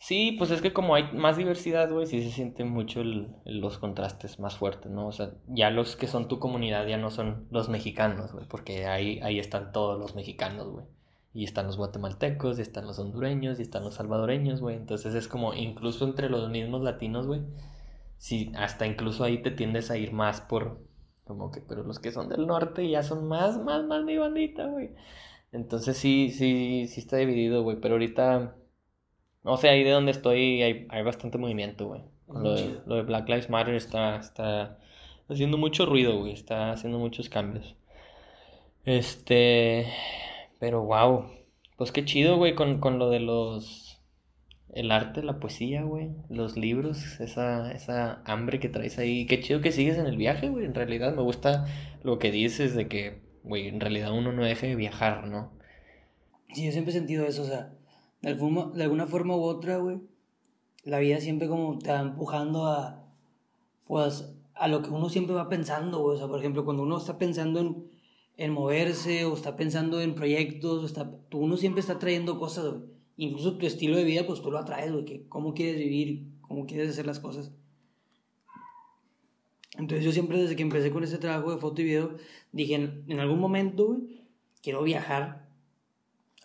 [0.00, 3.02] Sí, pues es que como hay más diversidad, güey, sí se sienten mucho
[3.44, 5.08] los contrastes más fuertes, ¿no?
[5.08, 8.86] O sea, ya los que son tu comunidad ya no son los mexicanos, güey, porque
[8.86, 10.86] ahí, ahí están todos los mexicanos, güey.
[11.34, 14.76] Y están los guatemaltecos, y están los hondureños, y están los salvadoreños, güey.
[14.76, 17.42] Entonces es como, incluso entre los mismos latinos, güey,
[18.18, 20.80] sí, hasta incluso ahí te tiendes a ir más por,
[21.24, 24.66] como que, pero los que son del norte ya son más, más, más mi bandita,
[24.66, 24.90] güey.
[25.52, 28.54] Entonces sí, sí, sí está dividido, güey, pero ahorita...
[29.48, 32.02] No sé, ahí de donde estoy hay, hay bastante movimiento, güey.
[32.26, 34.76] Con Lo de, lo de Black Lives Matter está, está
[35.26, 36.34] haciendo mucho ruido, güey.
[36.34, 37.74] Está haciendo muchos cambios.
[38.84, 39.86] Este...
[40.60, 41.30] Pero wow.
[41.78, 44.02] Pues qué chido, güey, con, con lo de los...
[44.74, 46.10] El arte, la poesía, güey.
[46.28, 49.24] Los libros, esa, esa hambre que traes ahí.
[49.24, 50.66] Qué chido que sigues en el viaje, güey.
[50.66, 51.64] En realidad me gusta
[52.02, 55.52] lo que dices de que, güey, en realidad uno no deje de viajar, ¿no?
[56.52, 57.72] Sí, yo siempre he sentido eso, o sea,
[58.22, 59.98] de, alguna- de alguna forma u otra, güey,
[60.84, 63.04] la vida siempre como te va empujando a,
[63.86, 66.98] pues, a lo que uno siempre va pensando, güey, o sea, por ejemplo, cuando uno
[66.98, 67.90] está pensando en,
[68.36, 72.66] en moverse o está pensando en proyectos, o está, tú, uno siempre está trayendo cosas,
[72.70, 72.82] güey,
[73.16, 76.66] incluso tu estilo de vida, pues tú lo atraes, güey, que cómo quieres vivir, cómo
[76.66, 77.52] quieres hacer las cosas.
[79.76, 82.16] Entonces yo siempre desde que empecé con este trabajo de foto y video,
[82.52, 84.24] dije, en, en algún momento, güey,
[84.62, 85.48] quiero viajar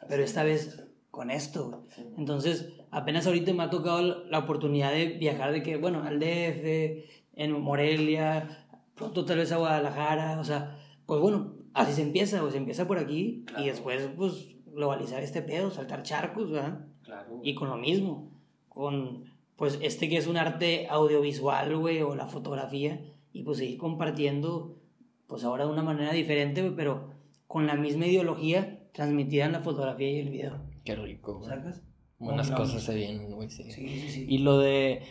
[0.10, 0.83] pero esta vez
[1.14, 1.86] con esto.
[2.18, 7.06] Entonces, apenas ahorita me ha tocado la- oportunidad de viajar de que, bueno, al DF,
[7.36, 12.54] en Morelia, pronto tal vez a Guadalajara, o sea, pues bueno, así se empieza, pues
[12.54, 16.88] se empieza por aquí y después, pues, globalizar este pedo, saltar charcos, ¿verdad?
[17.04, 17.40] Claro.
[17.44, 18.32] Y con lo mismo,
[18.68, 23.00] con, pues, este que es un arte audiovisual, güey, o la fotografía,
[23.32, 24.80] y pues seguir compartiendo,
[25.28, 27.12] pues ahora de una manera diferente, pero
[27.46, 30.73] con la misma ideología transmitida en la fotografía y el video.
[30.84, 31.50] Qué rico, güey.
[31.50, 31.82] ¿Sacas?
[32.20, 33.64] Buenas Bueno, cosas se vienen, güey, sí.
[33.72, 34.26] Sí, sí, sí.
[34.30, 35.02] Y lo de...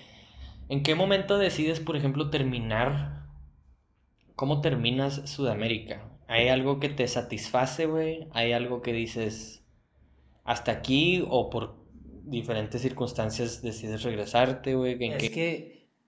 [0.69, 3.27] ¿En qué momento decides, por ejemplo, terminar?
[4.37, 6.09] ¿Cómo terminas Sudamérica?
[6.29, 8.29] ¿Hay algo que te satisface, güey?
[8.33, 9.65] ¿Hay algo que dices
[10.45, 11.77] hasta aquí o por
[12.25, 14.93] diferentes circunstancias decides regresarte, güey?
[15.05, 15.31] ¿En Es qué-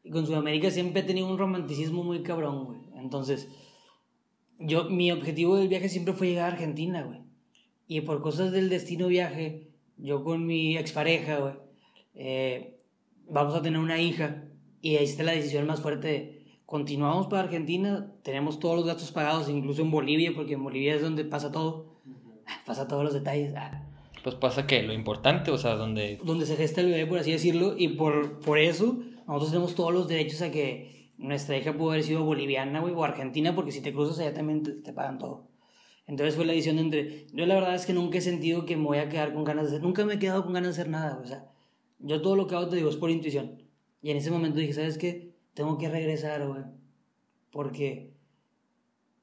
[0.02, 2.80] que con Sudamérica siempre he tenido un romanticismo muy cabrón, güey.
[2.96, 3.48] Entonces,
[4.58, 7.20] yo, mi objetivo del viaje siempre fue llegar a Argentina, güey.
[7.86, 11.54] Y por cosas del destino viaje, yo con mi expareja, güey,
[12.14, 12.80] eh,
[13.28, 14.44] vamos a tener una hija.
[14.80, 19.12] Y ahí está la decisión más fuerte de, continuamos para Argentina, tenemos todos los gastos
[19.12, 21.94] pagados, incluso en Bolivia, porque en Bolivia es donde pasa todo.
[22.66, 23.54] Pasa todos los detalles.
[23.56, 23.86] Ah,
[24.22, 26.18] Pues pasa que lo importante, o sea, donde...
[26.22, 29.94] donde se gesta el bebé, por así decirlo, y por, por eso nosotros tenemos todos
[29.94, 33.80] los derechos a que nuestra hija pudo haber sido boliviana, güey, o argentina, porque si
[33.80, 35.48] te cruzas allá también te, te pagan todo.
[36.06, 37.26] Entonces fue la decisión entre...
[37.32, 39.64] Yo la verdad es que nunca he sentido que me voy a quedar con ganas
[39.64, 39.82] de hacer...
[39.82, 41.50] Nunca me he quedado con ganas de hacer nada, o sea,
[41.98, 43.62] yo todo lo que hago te digo es por intuición.
[44.02, 45.34] Y en ese momento dije, ¿sabes qué?
[45.54, 46.64] Tengo que regresar, güey,
[47.50, 48.12] porque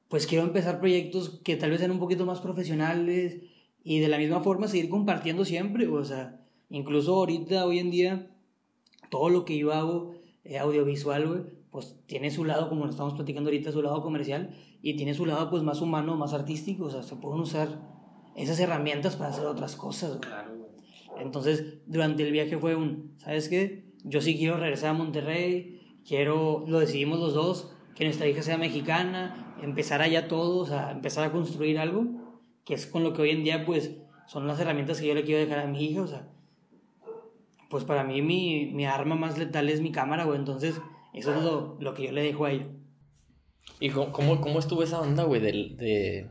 [0.08, 3.38] pues quiero empezar proyectos que tal vez sean un poquito más profesionales
[3.84, 8.30] y de la misma forma seguir compartiendo siempre, o sea, incluso ahorita, hoy en día,
[9.10, 10.14] todo lo que yo hago
[10.44, 11.42] eh, audiovisual, güey,
[11.72, 14.50] pues tiene su lado, como lo estamos platicando ahorita, su lado comercial
[14.82, 17.80] y tiene su lado pues más humano, más artístico, o sea, se pueden usar
[18.36, 20.30] esas herramientas para hacer otras cosas, güey.
[21.18, 23.90] Entonces, durante el viaje fue un, ¿sabes qué?
[24.04, 28.58] Yo sí quiero regresar a Monterrey, quiero, lo decidimos los dos, que nuestra hija sea
[28.58, 32.06] mexicana, empezar allá todos, a empezar a construir algo,
[32.64, 33.96] que es con lo que hoy en día, pues,
[34.26, 36.28] son las herramientas que yo le quiero dejar a mi hija, o sea,
[37.70, 40.80] pues para mí mi, mi arma más letal es mi cámara, güey, entonces,
[41.12, 42.66] eso es lo, lo que yo le dejo a ella.
[43.80, 46.30] ¿Y cómo, cómo, estuvo esa onda, güey, del, de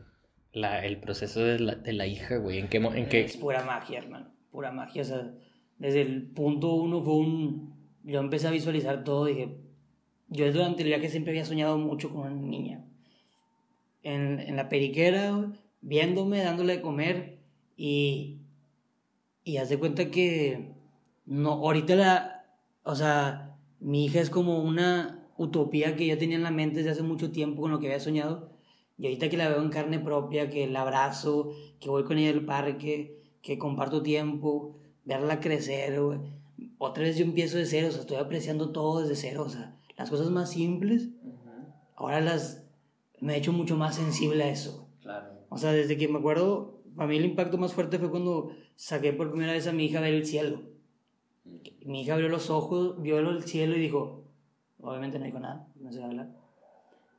[0.52, 2.58] la, el proceso de la, de la hija, güey?
[2.58, 3.24] ¿En qué, en qué...
[3.24, 4.32] Es pura magia, hermano.
[4.50, 5.02] Pura magia.
[5.02, 5.32] O sea,
[5.78, 7.74] desde el punto uno fue un.
[8.04, 9.26] Yo empecé a visualizar todo.
[9.26, 9.58] Dije.
[10.28, 12.84] Yo durante el viaje siempre había soñado mucho con una niña.
[14.02, 17.38] En, en la periquera, viéndome, dándole de comer.
[17.76, 18.42] Y.
[19.44, 20.74] Y haz de cuenta que.
[21.26, 22.44] No, ahorita la.
[22.84, 23.51] O sea,
[23.82, 27.32] mi hija es como una utopía que yo tenía en la mente desde hace mucho
[27.32, 28.50] tiempo con lo que había soñado.
[28.96, 32.30] Y ahorita que la veo en carne propia, que la abrazo, que voy con ella
[32.30, 36.20] al parque, que comparto tiempo, verla crecer, güey.
[36.78, 39.76] Otra vez yo empiezo de cero, o sea, estoy apreciando todo desde cero, o sea,
[39.96, 41.08] las cosas más simples,
[41.96, 42.64] ahora las
[43.20, 44.88] me he hecho mucho más sensible a eso.
[45.00, 45.28] Claro.
[45.48, 49.12] O sea, desde que me acuerdo, para mí el impacto más fuerte fue cuando saqué
[49.12, 50.62] por primera vez a mi hija a ver el cielo.
[51.84, 54.24] Mi hija abrió los ojos, vio el cielo y dijo,
[54.80, 56.30] obviamente no dijo nada, no sé hablar.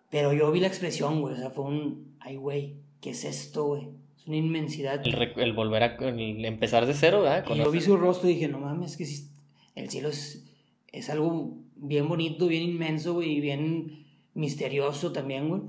[0.10, 3.66] Pero yo vi la expresión, güey, o sea, fue un, ay, güey, ¿qué es esto,
[3.66, 3.90] güey?
[4.18, 5.06] Es una inmensidad.
[5.06, 7.46] El, el volver a el empezar de cero, ¿verdad?
[7.54, 9.30] Y yo vi su rostro y dije, no mames, que sí,
[9.76, 10.46] el cielo es,
[10.88, 15.62] es algo bien bonito, bien inmenso, güey, y bien misterioso también, güey.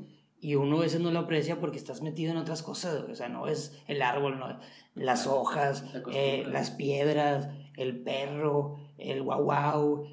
[0.44, 3.02] Y uno a veces no lo aprecia porque estás metido en otras cosas.
[3.10, 4.58] O sea, no es el árbol, no,
[4.94, 6.16] las hojas, acostumbras.
[6.16, 10.04] eh, las piedras, el perro, el guau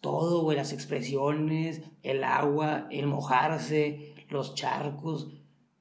[0.00, 5.28] todo, güey, las expresiones, el agua, el mojarse, los charcos.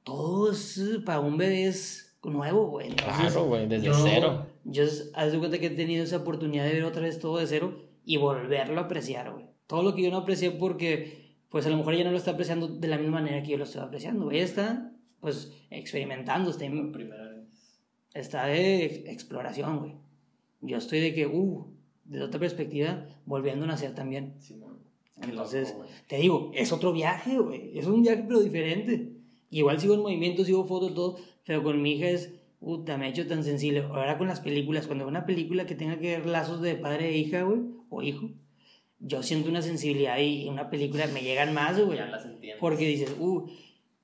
[0.04, 2.88] Todo es, eh, para un bebé es nuevo, güey.
[2.90, 4.46] Entonces, Claro, güey, desde yo- cero.
[4.66, 4.84] Yo,
[5.14, 7.86] haz de cuenta que he tenido esa oportunidad de ver otra vez todo de cero
[8.06, 9.46] y volverlo a apreciar, güey.
[9.68, 12.32] Todo lo que yo no aprecié porque, pues a lo mejor ella no lo está
[12.32, 14.32] apreciando de la misma manera que yo lo estoy apreciando.
[14.32, 16.92] Ella está, pues, experimentando, está, en-
[18.14, 19.96] está de ex- exploración, güey.
[20.62, 21.68] Yo estoy de que, uh,
[22.06, 24.36] desde otra perspectiva, volviendo a nacer también.
[25.22, 25.76] Entonces,
[26.08, 27.78] te digo, es otro viaje, güey.
[27.78, 29.14] Es un viaje, pero diferente.
[29.52, 33.10] Igual sigo en movimiento, sigo fotos, todo, pero con mi hija es, puta, me he
[33.10, 33.80] hecho tan sensible.
[33.82, 37.10] Ahora con las películas, cuando veo una película que tenga que ver lazos de padre
[37.10, 38.30] e hija, güey, o hijo,
[39.00, 41.98] yo siento una sensibilidad y una película me llegan más, güey.
[41.98, 42.60] Ya las entiendo.
[42.60, 43.50] Porque dices, uh,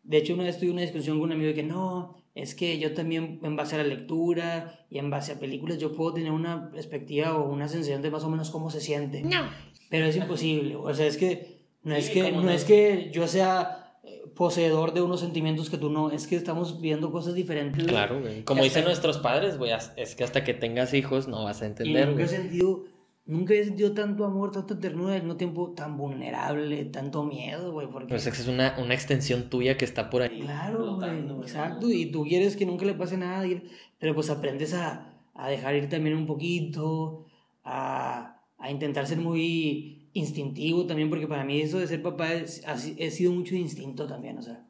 [0.03, 2.77] de hecho una vez tuve una discusión con un amigo de que no, es que
[2.79, 6.31] yo también en base a la lectura y en base a películas yo puedo tener
[6.31, 9.21] una perspectiva o una sensación de más o menos cómo se siente.
[9.23, 9.49] No.
[9.89, 12.51] Pero es imposible, o sea, es que no es Sí, que como no no.
[12.51, 16.81] es que yo sea eh, poseedor de unos sentimientos que tú no, es que estamos
[16.81, 17.83] viendo cosas diferentes.
[17.85, 18.43] Claro, güey.
[18.43, 21.65] Como Ya dicen nuestros padres, güey, es que hasta que tengas hijos no vas a
[21.65, 22.83] Y entender, nunca he sentido,
[23.25, 27.87] nunca he sentido tanto amor, tanta ternura, al mismo tiempo tan vulnerable, tanto miedo, güey,
[27.87, 30.41] porque Pues es una, una extensión tuya que está por ahí.
[30.41, 31.89] Claro, güey, exacto.
[31.89, 33.47] Y tú quieres que nunca le pase nada,
[33.99, 37.25] pero pues aprendes a, a dejar ir también un poquito,
[37.63, 42.65] a, a intentar ser muy instintivo también, porque para mí eso de ser papá es,
[42.67, 44.65] ha, he sido mucho de instinto también, o sea.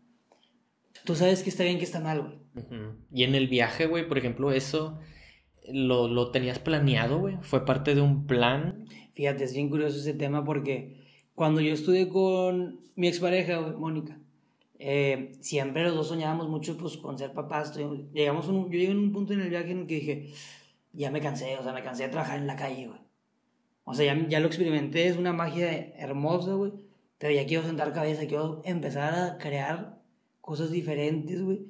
[1.04, 2.66] Tú sabes que está bien, que está mal, güey.
[2.66, 2.96] Ujú.
[3.12, 4.98] Y en el viaje, güey, por ejemplo, eso
[5.72, 7.38] lo, lo tenías planeado, güey.
[7.42, 8.86] Fue parte de un plan.
[9.14, 11.04] Fíjate, es bien curioso ese tema porque
[11.36, 14.18] cuando yo estuve con mi expareja, güey, Mónica,
[14.80, 17.78] eh, siempre los dos soñábamos mucho pues, con ser papás.
[18.14, 20.34] Llegamos a un- yo llegué en un punto en el viaje en el que dije,
[20.94, 23.00] ya me cansé, o sea, me cansé de trabajar en la calle, güey.
[23.86, 26.72] O sea, ya, ya lo experimenté, es una magia hermosa, güey.
[27.18, 30.00] Pero ya quiero sentar cabeza, quiero empezar a crear
[30.42, 31.62] cosas diferentes, güey.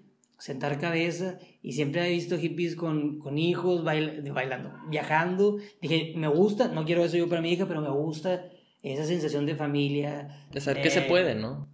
[0.45, 1.39] Sentar cabeza.
[1.63, 5.57] Y siempre he visto hippies con, con hijos, bail- bailando, viajando.
[5.81, 8.45] Dije, me gusta, no quiero eso yo para mi hija, pero me gusta
[8.83, 10.45] esa sensación de familia.
[10.51, 11.67] De saber que se Eh, puede, ¿no?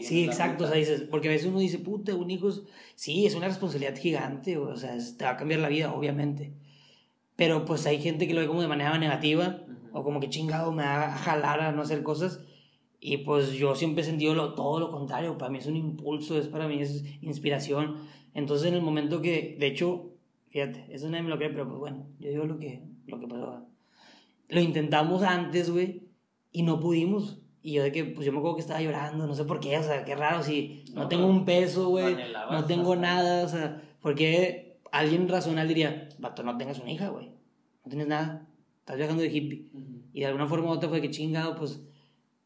[0.00, 2.62] Sí, exacto, o sea, dices, porque a veces uno dice, puta, un hijo, es-
[2.96, 6.54] sí, es una responsabilidad gigante, o sea, es- te va a cambiar la vida, obviamente.
[7.36, 9.62] Pero pues hay gente que lo ve como de manera negativa,
[9.92, 12.40] o como que chingado me va a jalar a no hacer cosas.
[13.00, 16.38] Y pues yo siempre he sentido lo, todo lo contrario, para mí es un impulso,
[16.38, 17.96] es para mí es inspiración.
[18.34, 20.12] Entonces en el momento que, de hecho,
[20.48, 23.28] fíjate, eso nadie me lo cree, pero pues bueno, yo digo lo que, lo que
[23.28, 23.66] pasó.
[24.48, 26.08] Lo intentamos antes, güey,
[26.50, 27.40] y no pudimos.
[27.62, 29.78] Y yo de que, pues yo me acuerdo que estaba llorando, no sé por qué,
[29.78, 32.16] o sea, qué raro, si no, No, tengo un peso, güey,
[32.50, 37.26] no tengo nada, o sea, porque alguien racional diría, vato, no tengas una hija, güey,
[37.84, 39.66] no tienes nada, estás viajando de hippie.
[40.12, 41.87] Y de alguna forma u otra fue que chingado, pues,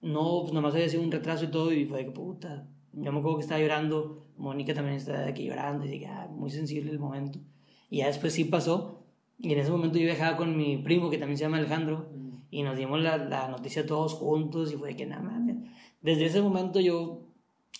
[0.03, 2.67] no, pues nomás había sido un retraso y todo, y fue de que puta.
[2.93, 6.51] Yo me acuerdo que estaba llorando, Mónica también estaba aquí llorando, y dije, ah, muy
[6.51, 7.39] sensible el momento.
[7.89, 9.05] Y ya después sí pasó,
[9.39, 12.11] y en ese momento yo viajaba con mi primo, que también se llama Alejandro,
[12.51, 15.57] y nos dimos la, la noticia todos juntos, y fue de que nada mames.
[16.03, 17.23] Desde ese momento yo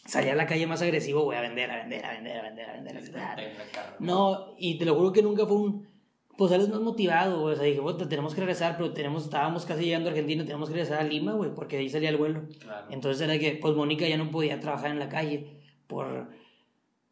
[0.07, 2.69] salí a la calle más agresivo, güey, a vender, a vender, a vender, a vender,
[2.69, 2.97] a vender.
[2.97, 3.53] A vender.
[3.99, 5.92] No, y te lo juro que nunca fue un.
[6.37, 7.55] Pues sales más motivado, güey.
[7.55, 10.69] O sea, dije, puta, tenemos que regresar, pero tenemos, estábamos casi llegando a Argentina, tenemos
[10.69, 12.43] que regresar a Lima, güey, porque ahí salía el vuelo.
[12.91, 16.29] Entonces era que, pues Mónica ya no podía trabajar en la calle por.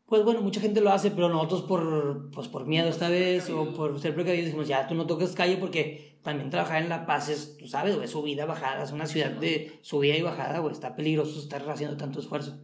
[0.06, 3.72] Pues bueno, mucha gente lo hace, pero nosotros por, pues, por miedo esta vez o
[3.74, 7.28] por ser precavidos dijimos, ya tú no toques calle porque también trabajar en La Paz
[7.28, 10.96] es, tú sabes, güey, subida, bajada, es una ciudad de subida y bajada, güey, está
[10.96, 12.58] peligroso estar haciendo tanto esfuerzo.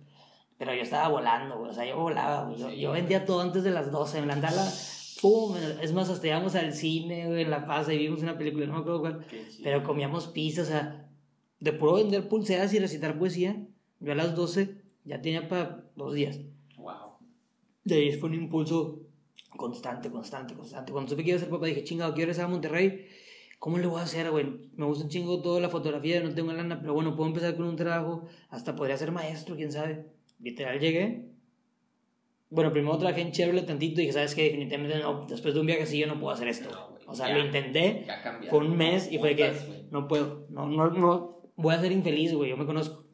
[0.59, 3.63] Pero yo estaba volando, güey, o sea, yo volaba, güey, yo, yo vendía todo antes
[3.63, 4.67] de las 12, me levantaba,
[5.21, 8.67] pum, es más, hasta íbamos al cine, güey, en La Paz, y vimos una película,
[8.67, 9.27] no me acuerdo cuál,
[9.62, 11.09] pero comíamos pizza, o sea,
[11.61, 13.67] de puro vender pulseras y recitar poesía,
[14.01, 16.41] yo a las 12 Ya tenía para dos días.
[16.77, 17.19] Wow.
[17.85, 19.07] De ahí fue un impulso
[19.57, 20.93] constante, constante, constante.
[20.93, 23.07] Cuando supe que iba a ser papá, dije, chingado, quiero regresar a Monterrey.
[23.59, 24.71] ¿Cómo le voy a hacer, güey?
[24.75, 27.67] Me gusta un chingo toda la fotografía, no tengo lana, pero bueno, puedo empezar con
[27.67, 28.27] un trabajo.
[28.51, 30.07] Hasta podría ser maestro, quién sabe.
[30.41, 31.36] Literal llegué.
[32.49, 34.45] Bueno, primero trabajé en Chevrolet tantito y dije, ¿sabes qué?
[34.45, 35.27] Definitivamente no.
[35.29, 36.71] Después de un viaje así yo no puedo hacer esto.
[36.71, 37.39] No, o sea, ya.
[37.39, 38.07] lo intenté.
[38.49, 39.53] Fue un mes y fue que
[39.91, 43.05] no puedo, no, no, no, voy a ser infeliz, güey, yo me conozco.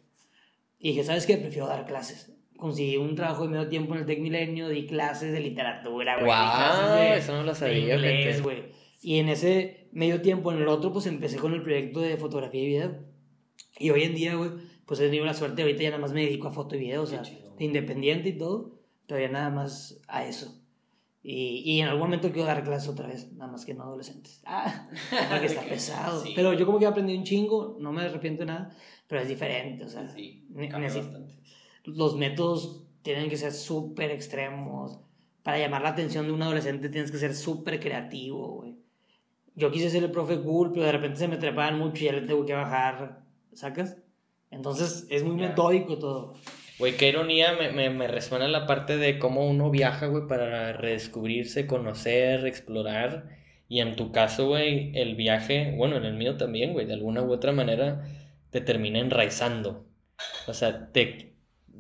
[0.79, 1.37] Y dije, ¿sabes qué?
[1.37, 2.35] Prefiero dar clases.
[2.57, 6.27] Conseguí un trabajo de medio tiempo en el Tec Milenio, di clases de literatura, güey.
[6.27, 8.65] clases de, eso no lo sabía, inglés, güey.
[9.01, 12.63] Y en ese medio tiempo, en el otro, pues empecé con el proyecto de fotografía
[12.63, 13.13] y video.
[13.79, 14.51] Y hoy en día, güey,
[14.87, 17.03] pues he tenido la suerte, ahorita ya nada más me dedico a foto y video,
[17.03, 18.82] o sea, de independiente y todo,
[19.19, 20.59] ya nada más a eso.
[21.23, 24.43] Y, y en algún momento quiero dar clases otra vez, nada más que no adolescentes.
[24.45, 24.89] Ah,
[25.31, 26.23] porque está pesado.
[26.23, 26.33] Sí.
[26.35, 29.85] Pero yo como que aprendí un chingo, no me arrepiento de nada, pero es diferente,
[29.85, 30.49] o sea, Sí,
[31.85, 34.99] los métodos tienen que ser súper extremos.
[35.43, 38.77] Para llamar la atención de un adolescente tienes que ser súper creativo, güey.
[39.55, 42.13] Yo quise ser el profe cool, pero de repente se me trepaban mucho y ya
[42.13, 43.97] le tengo que bajar, ¿sacas?
[44.51, 46.35] Entonces es muy metódico todo.
[46.83, 50.73] Güey, qué ironía me, me, me resuena la parte de cómo uno viaja, güey, para
[50.73, 53.29] redescubrirse, conocer, explorar.
[53.69, 57.23] Y en tu caso, güey, el viaje, bueno, en el mío también, güey, de alguna
[57.23, 58.05] u otra manera
[58.51, 59.87] te termina enraizando.
[60.49, 61.32] O sea, te,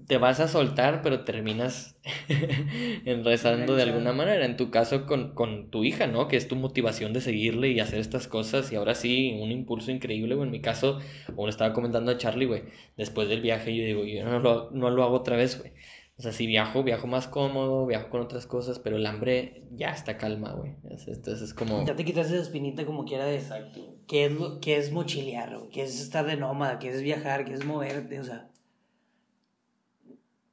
[0.06, 1.96] te vas a soltar, pero terminas
[3.04, 4.44] enraizando de alguna manera.
[4.44, 6.28] En tu caso con, con tu hija, ¿no?
[6.28, 8.72] Que es tu motivación de seguirle y hacer estas cosas.
[8.72, 10.46] Y ahora sí, un impulso increíble, güey.
[10.46, 12.64] En mi caso, como le estaba comentando a Charlie, güey,
[12.96, 15.72] después del viaje yo digo, yo no lo, no lo hago otra vez, güey.
[16.18, 19.88] O sea, si viajo, viajo más cómodo, viajo con otras cosas, pero el hambre ya
[19.90, 20.72] está calma, güey.
[20.90, 21.84] Es- Entonces es como...
[21.86, 23.96] Ya te quitas esa espinita como quiera de Exacto.
[24.06, 27.44] qué es, lo- qué es mochilear, güey, qué es estar de nómada, qué es viajar,
[27.44, 28.48] qué es moverte, o sea.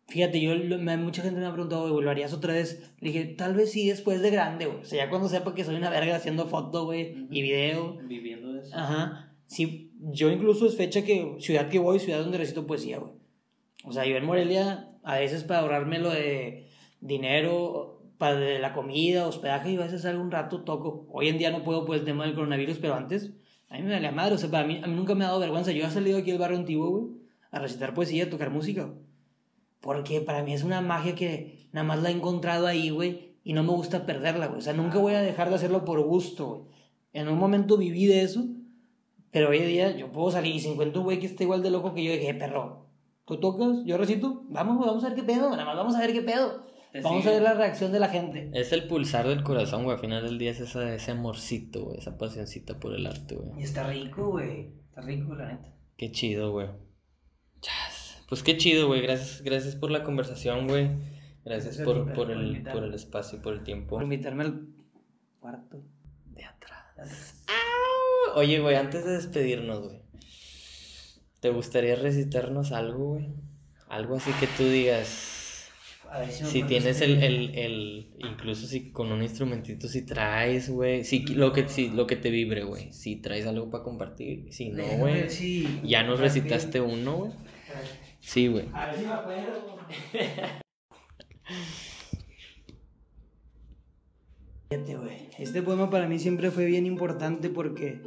[0.09, 2.91] Fíjate, yo, me- mucha gente me ha preguntado, güey, ¿lo harías otra vez?
[2.99, 4.79] Le dije, tal vez sí después de grande, güey.
[4.81, 7.97] O sea, ya cuando sepa que soy una verga haciendo foto, güey, y video.
[8.07, 8.75] Viviendo de eso.
[8.75, 9.33] Ajá.
[9.45, 13.13] Sí, yo incluso es fecha que, ciudad que voy, ciudad donde recito poesía, güey.
[13.85, 16.67] O sea, yo en Morelia, a veces para ahorrarme lo de
[17.01, 21.07] dinero, para de la comida, hospedaje, y a veces algún rato toco.
[21.11, 23.31] Hoy en día no puedo por el tema del coronavirus, pero antes,
[23.69, 24.35] a mí me valía madre.
[24.35, 25.71] O sea, para mí, a mí nunca me ha dado vergüenza.
[25.71, 27.05] Yo he salido aquí del barrio antiguo, güey,
[27.51, 29.08] a recitar poesía, a tocar música, güey.
[29.81, 33.53] Porque para mí es una magia que nada más la he encontrado ahí, güey, y
[33.53, 34.59] no me gusta perderla, güey.
[34.59, 36.61] O sea, nunca voy a dejar de hacerlo por gusto, güey.
[37.13, 38.45] En un momento viví de eso,
[39.31, 41.63] pero hoy en día yo puedo salir y si encuentro un güey que está igual
[41.63, 42.87] de loco que yo, dije, "Eh, perro,
[43.25, 43.83] ¿tú tocas?
[43.85, 44.43] ¿Yo recito?
[44.49, 46.67] Vamos, güey, vamos a ver qué pedo, nada más vamos a ver qué pedo.
[46.91, 47.29] Te Vamos sigue.
[47.29, 48.49] a ver la reacción de la gente.
[48.55, 49.95] Es el pulsar del corazón, güey.
[49.95, 51.99] Al final del día es esa, ese amorcito, güey.
[51.99, 53.59] Esa pasioncita por el arte, güey.
[53.59, 54.71] Y está rico, güey.
[54.89, 55.71] Está rico, la neta.
[55.97, 56.67] Qué chido, güey.
[57.61, 57.98] Chas.
[58.29, 59.01] Pues qué chido, güey.
[59.01, 60.89] Gracias, gracias por la conversación, güey.
[61.43, 62.79] Gracias por, por, por el, invitarme.
[62.79, 63.95] por el espacio, por el tiempo.
[63.95, 64.67] Por invitarme al
[65.39, 65.81] cuarto.
[66.35, 67.43] De atrás.
[67.47, 68.39] ¡Au!
[68.39, 69.99] Oye, güey, antes de despedirnos, güey.
[71.39, 73.29] ¿Te gustaría recitarnos algo, güey?
[73.87, 75.37] Algo así que tú digas.
[76.11, 81.03] A ver si tienes el, el, el, incluso si con un instrumentito si traes, güey,
[81.03, 84.69] si lo que, si, lo que te vibre, güey, si traes algo para compartir, si
[84.69, 87.31] no, güey, si- ya nos recitaste uno, güey,
[88.29, 89.79] sí, güey, A ver si me acuerdo.
[94.69, 95.29] Fíjate, güey.
[95.39, 98.03] Este poema para mí siempre fue bien importante porque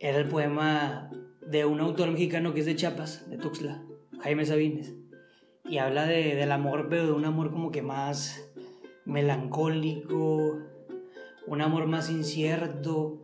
[0.00, 1.10] era el poema
[1.46, 3.82] de un autor mexicano que es de Chiapas, de Tuxtla,
[4.22, 4.94] Jaime Sabines.
[5.66, 8.50] Y habla de, del amor, pero de un amor como que más
[9.04, 10.58] melancólico,
[11.46, 13.20] un amor más incierto,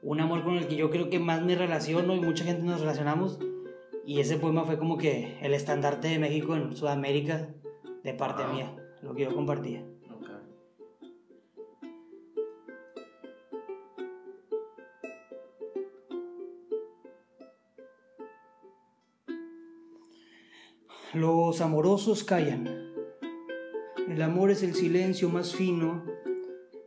[0.00, 2.80] un amor con el que yo creo que más me relaciono y mucha gente nos
[2.80, 3.38] relacionamos.
[4.08, 7.50] Y ese poema fue como que el estandarte de México en Sudamérica
[8.02, 9.84] de parte mía, lo que yo compartía.
[21.12, 22.66] Los amorosos callan.
[24.08, 26.02] El amor es el silencio más fino,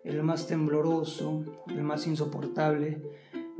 [0.03, 2.99] el más tembloroso, el más insoportable.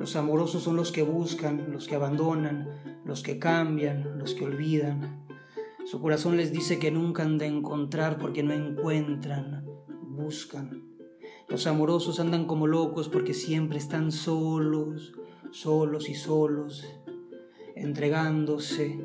[0.02, 2.68] Los amorosos son los que buscan, los que abandonan,
[3.06, 5.28] los que cambian, los que olvidan.
[5.86, 9.64] Su corazón les dice que nunca han de encontrar porque no encuentran,
[10.08, 10.98] buscan.
[11.48, 15.14] Los amorosos andan como locos porque siempre están solos,
[15.52, 16.84] solos y solos,
[17.76, 19.00] entregándose,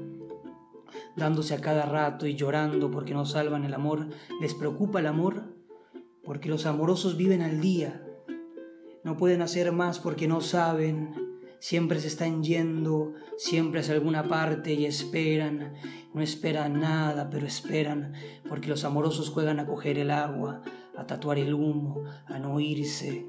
[1.15, 4.09] dándose a cada rato y llorando porque no salvan el amor.
[4.41, 5.45] Les preocupa el amor
[6.25, 8.03] porque los amorosos viven al día.
[9.07, 11.15] No pueden hacer más porque no saben.
[11.61, 15.75] Siempre se están yendo, siempre hacia alguna parte y esperan,
[16.13, 18.15] no esperan nada, pero esperan,
[18.49, 20.61] porque los amorosos juegan a coger el agua,
[20.97, 23.25] a tatuar el humo, a no irse,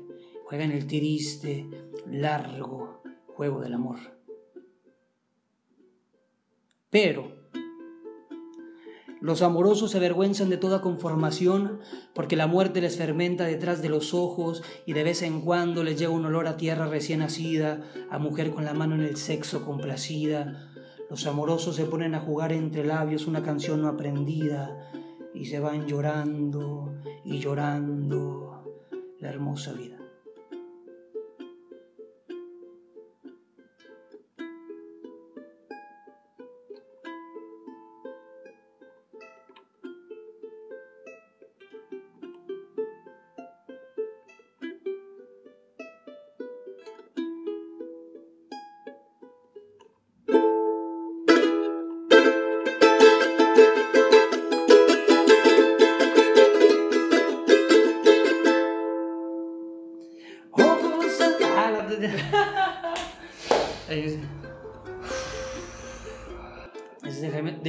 [0.46, 1.70] juegan el triste,
[2.08, 4.00] largo juego del amor.
[6.90, 7.37] Pero
[9.20, 11.80] los amorosos se avergüenzan de toda conformación
[12.14, 15.98] porque la muerte les fermenta detrás de los ojos y de vez en cuando les
[15.98, 19.66] llega un olor a tierra recién nacida, a mujer con la mano en el sexo
[19.66, 20.72] complacida.
[21.10, 24.92] Los amorosos se ponen a jugar entre labios una canción no aprendida
[25.34, 26.94] y se van llorando
[27.24, 28.64] y llorando
[29.20, 29.97] la hermosa vida.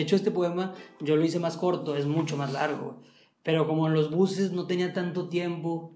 [0.09, 3.02] Hecho, este poema yo lo hice más corto, es mucho más largo.
[3.42, 5.94] Pero como en los buses no tenía tanto tiempo,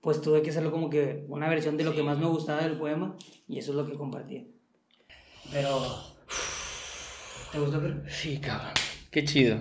[0.00, 2.76] pues tuve que hacerlo como que una versión de lo que más me gustaba del
[2.76, 3.16] poema
[3.48, 4.50] y eso es lo que compartí.
[5.50, 5.80] Pero...
[7.52, 7.80] ¿Te gustó?
[8.08, 8.74] Sí, cabrón.
[9.10, 9.58] Qué chido.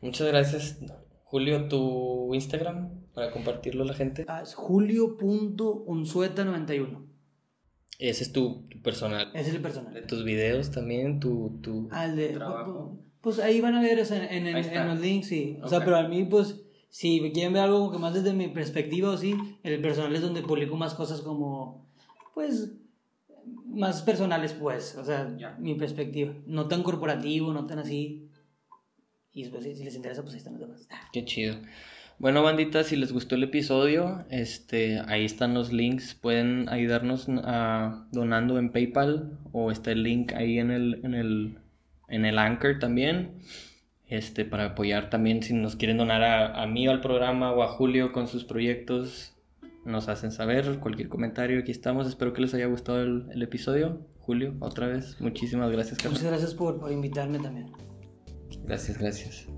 [0.00, 0.78] Muchas gracias.
[1.24, 4.24] Julio, tu Instagram para compartirlo a la gente.
[4.28, 7.17] Ah, es julio.unsueta91.
[7.98, 9.30] Ese es tu, personal.
[9.34, 9.92] Ese es el personal.
[9.92, 12.96] De tus videos también, tu, tu ah, de, trabajo.
[13.20, 15.58] Pues, ahí van a ver en, en, en, los links, sí.
[15.62, 19.10] O sea, pero a mí, pues, si quieren ver algo que más desde mi perspectiva
[19.10, 19.34] o sí,
[19.64, 21.88] el personal es donde publico más cosas como,
[22.34, 22.72] pues,
[23.66, 24.96] más personales, pues.
[24.96, 26.34] O sea, mi perspectiva.
[26.46, 28.30] No tan corporativo, no tan así.
[29.32, 30.88] Y después, si, les interesa, pues ahí están los demás.
[31.12, 31.56] Qué chido.
[32.18, 36.14] Bueno, bandita, si les gustó el episodio, este, ahí están los links.
[36.14, 41.58] Pueden ayudarnos a, donando en PayPal o está el link ahí en el, en el,
[42.08, 43.38] en el Anchor también.
[44.08, 47.62] Este, para apoyar también si nos quieren donar a, a mí o al programa o
[47.62, 49.36] a Julio con sus proyectos,
[49.84, 50.80] nos hacen saber.
[50.80, 52.08] Cualquier comentario, aquí estamos.
[52.08, 54.06] Espero que les haya gustado el, episodio.
[54.18, 57.72] Julio, otra vez, muchísimas gracias, Muchas gracias por, por invitarme también.
[58.64, 59.48] Gracias, gracias.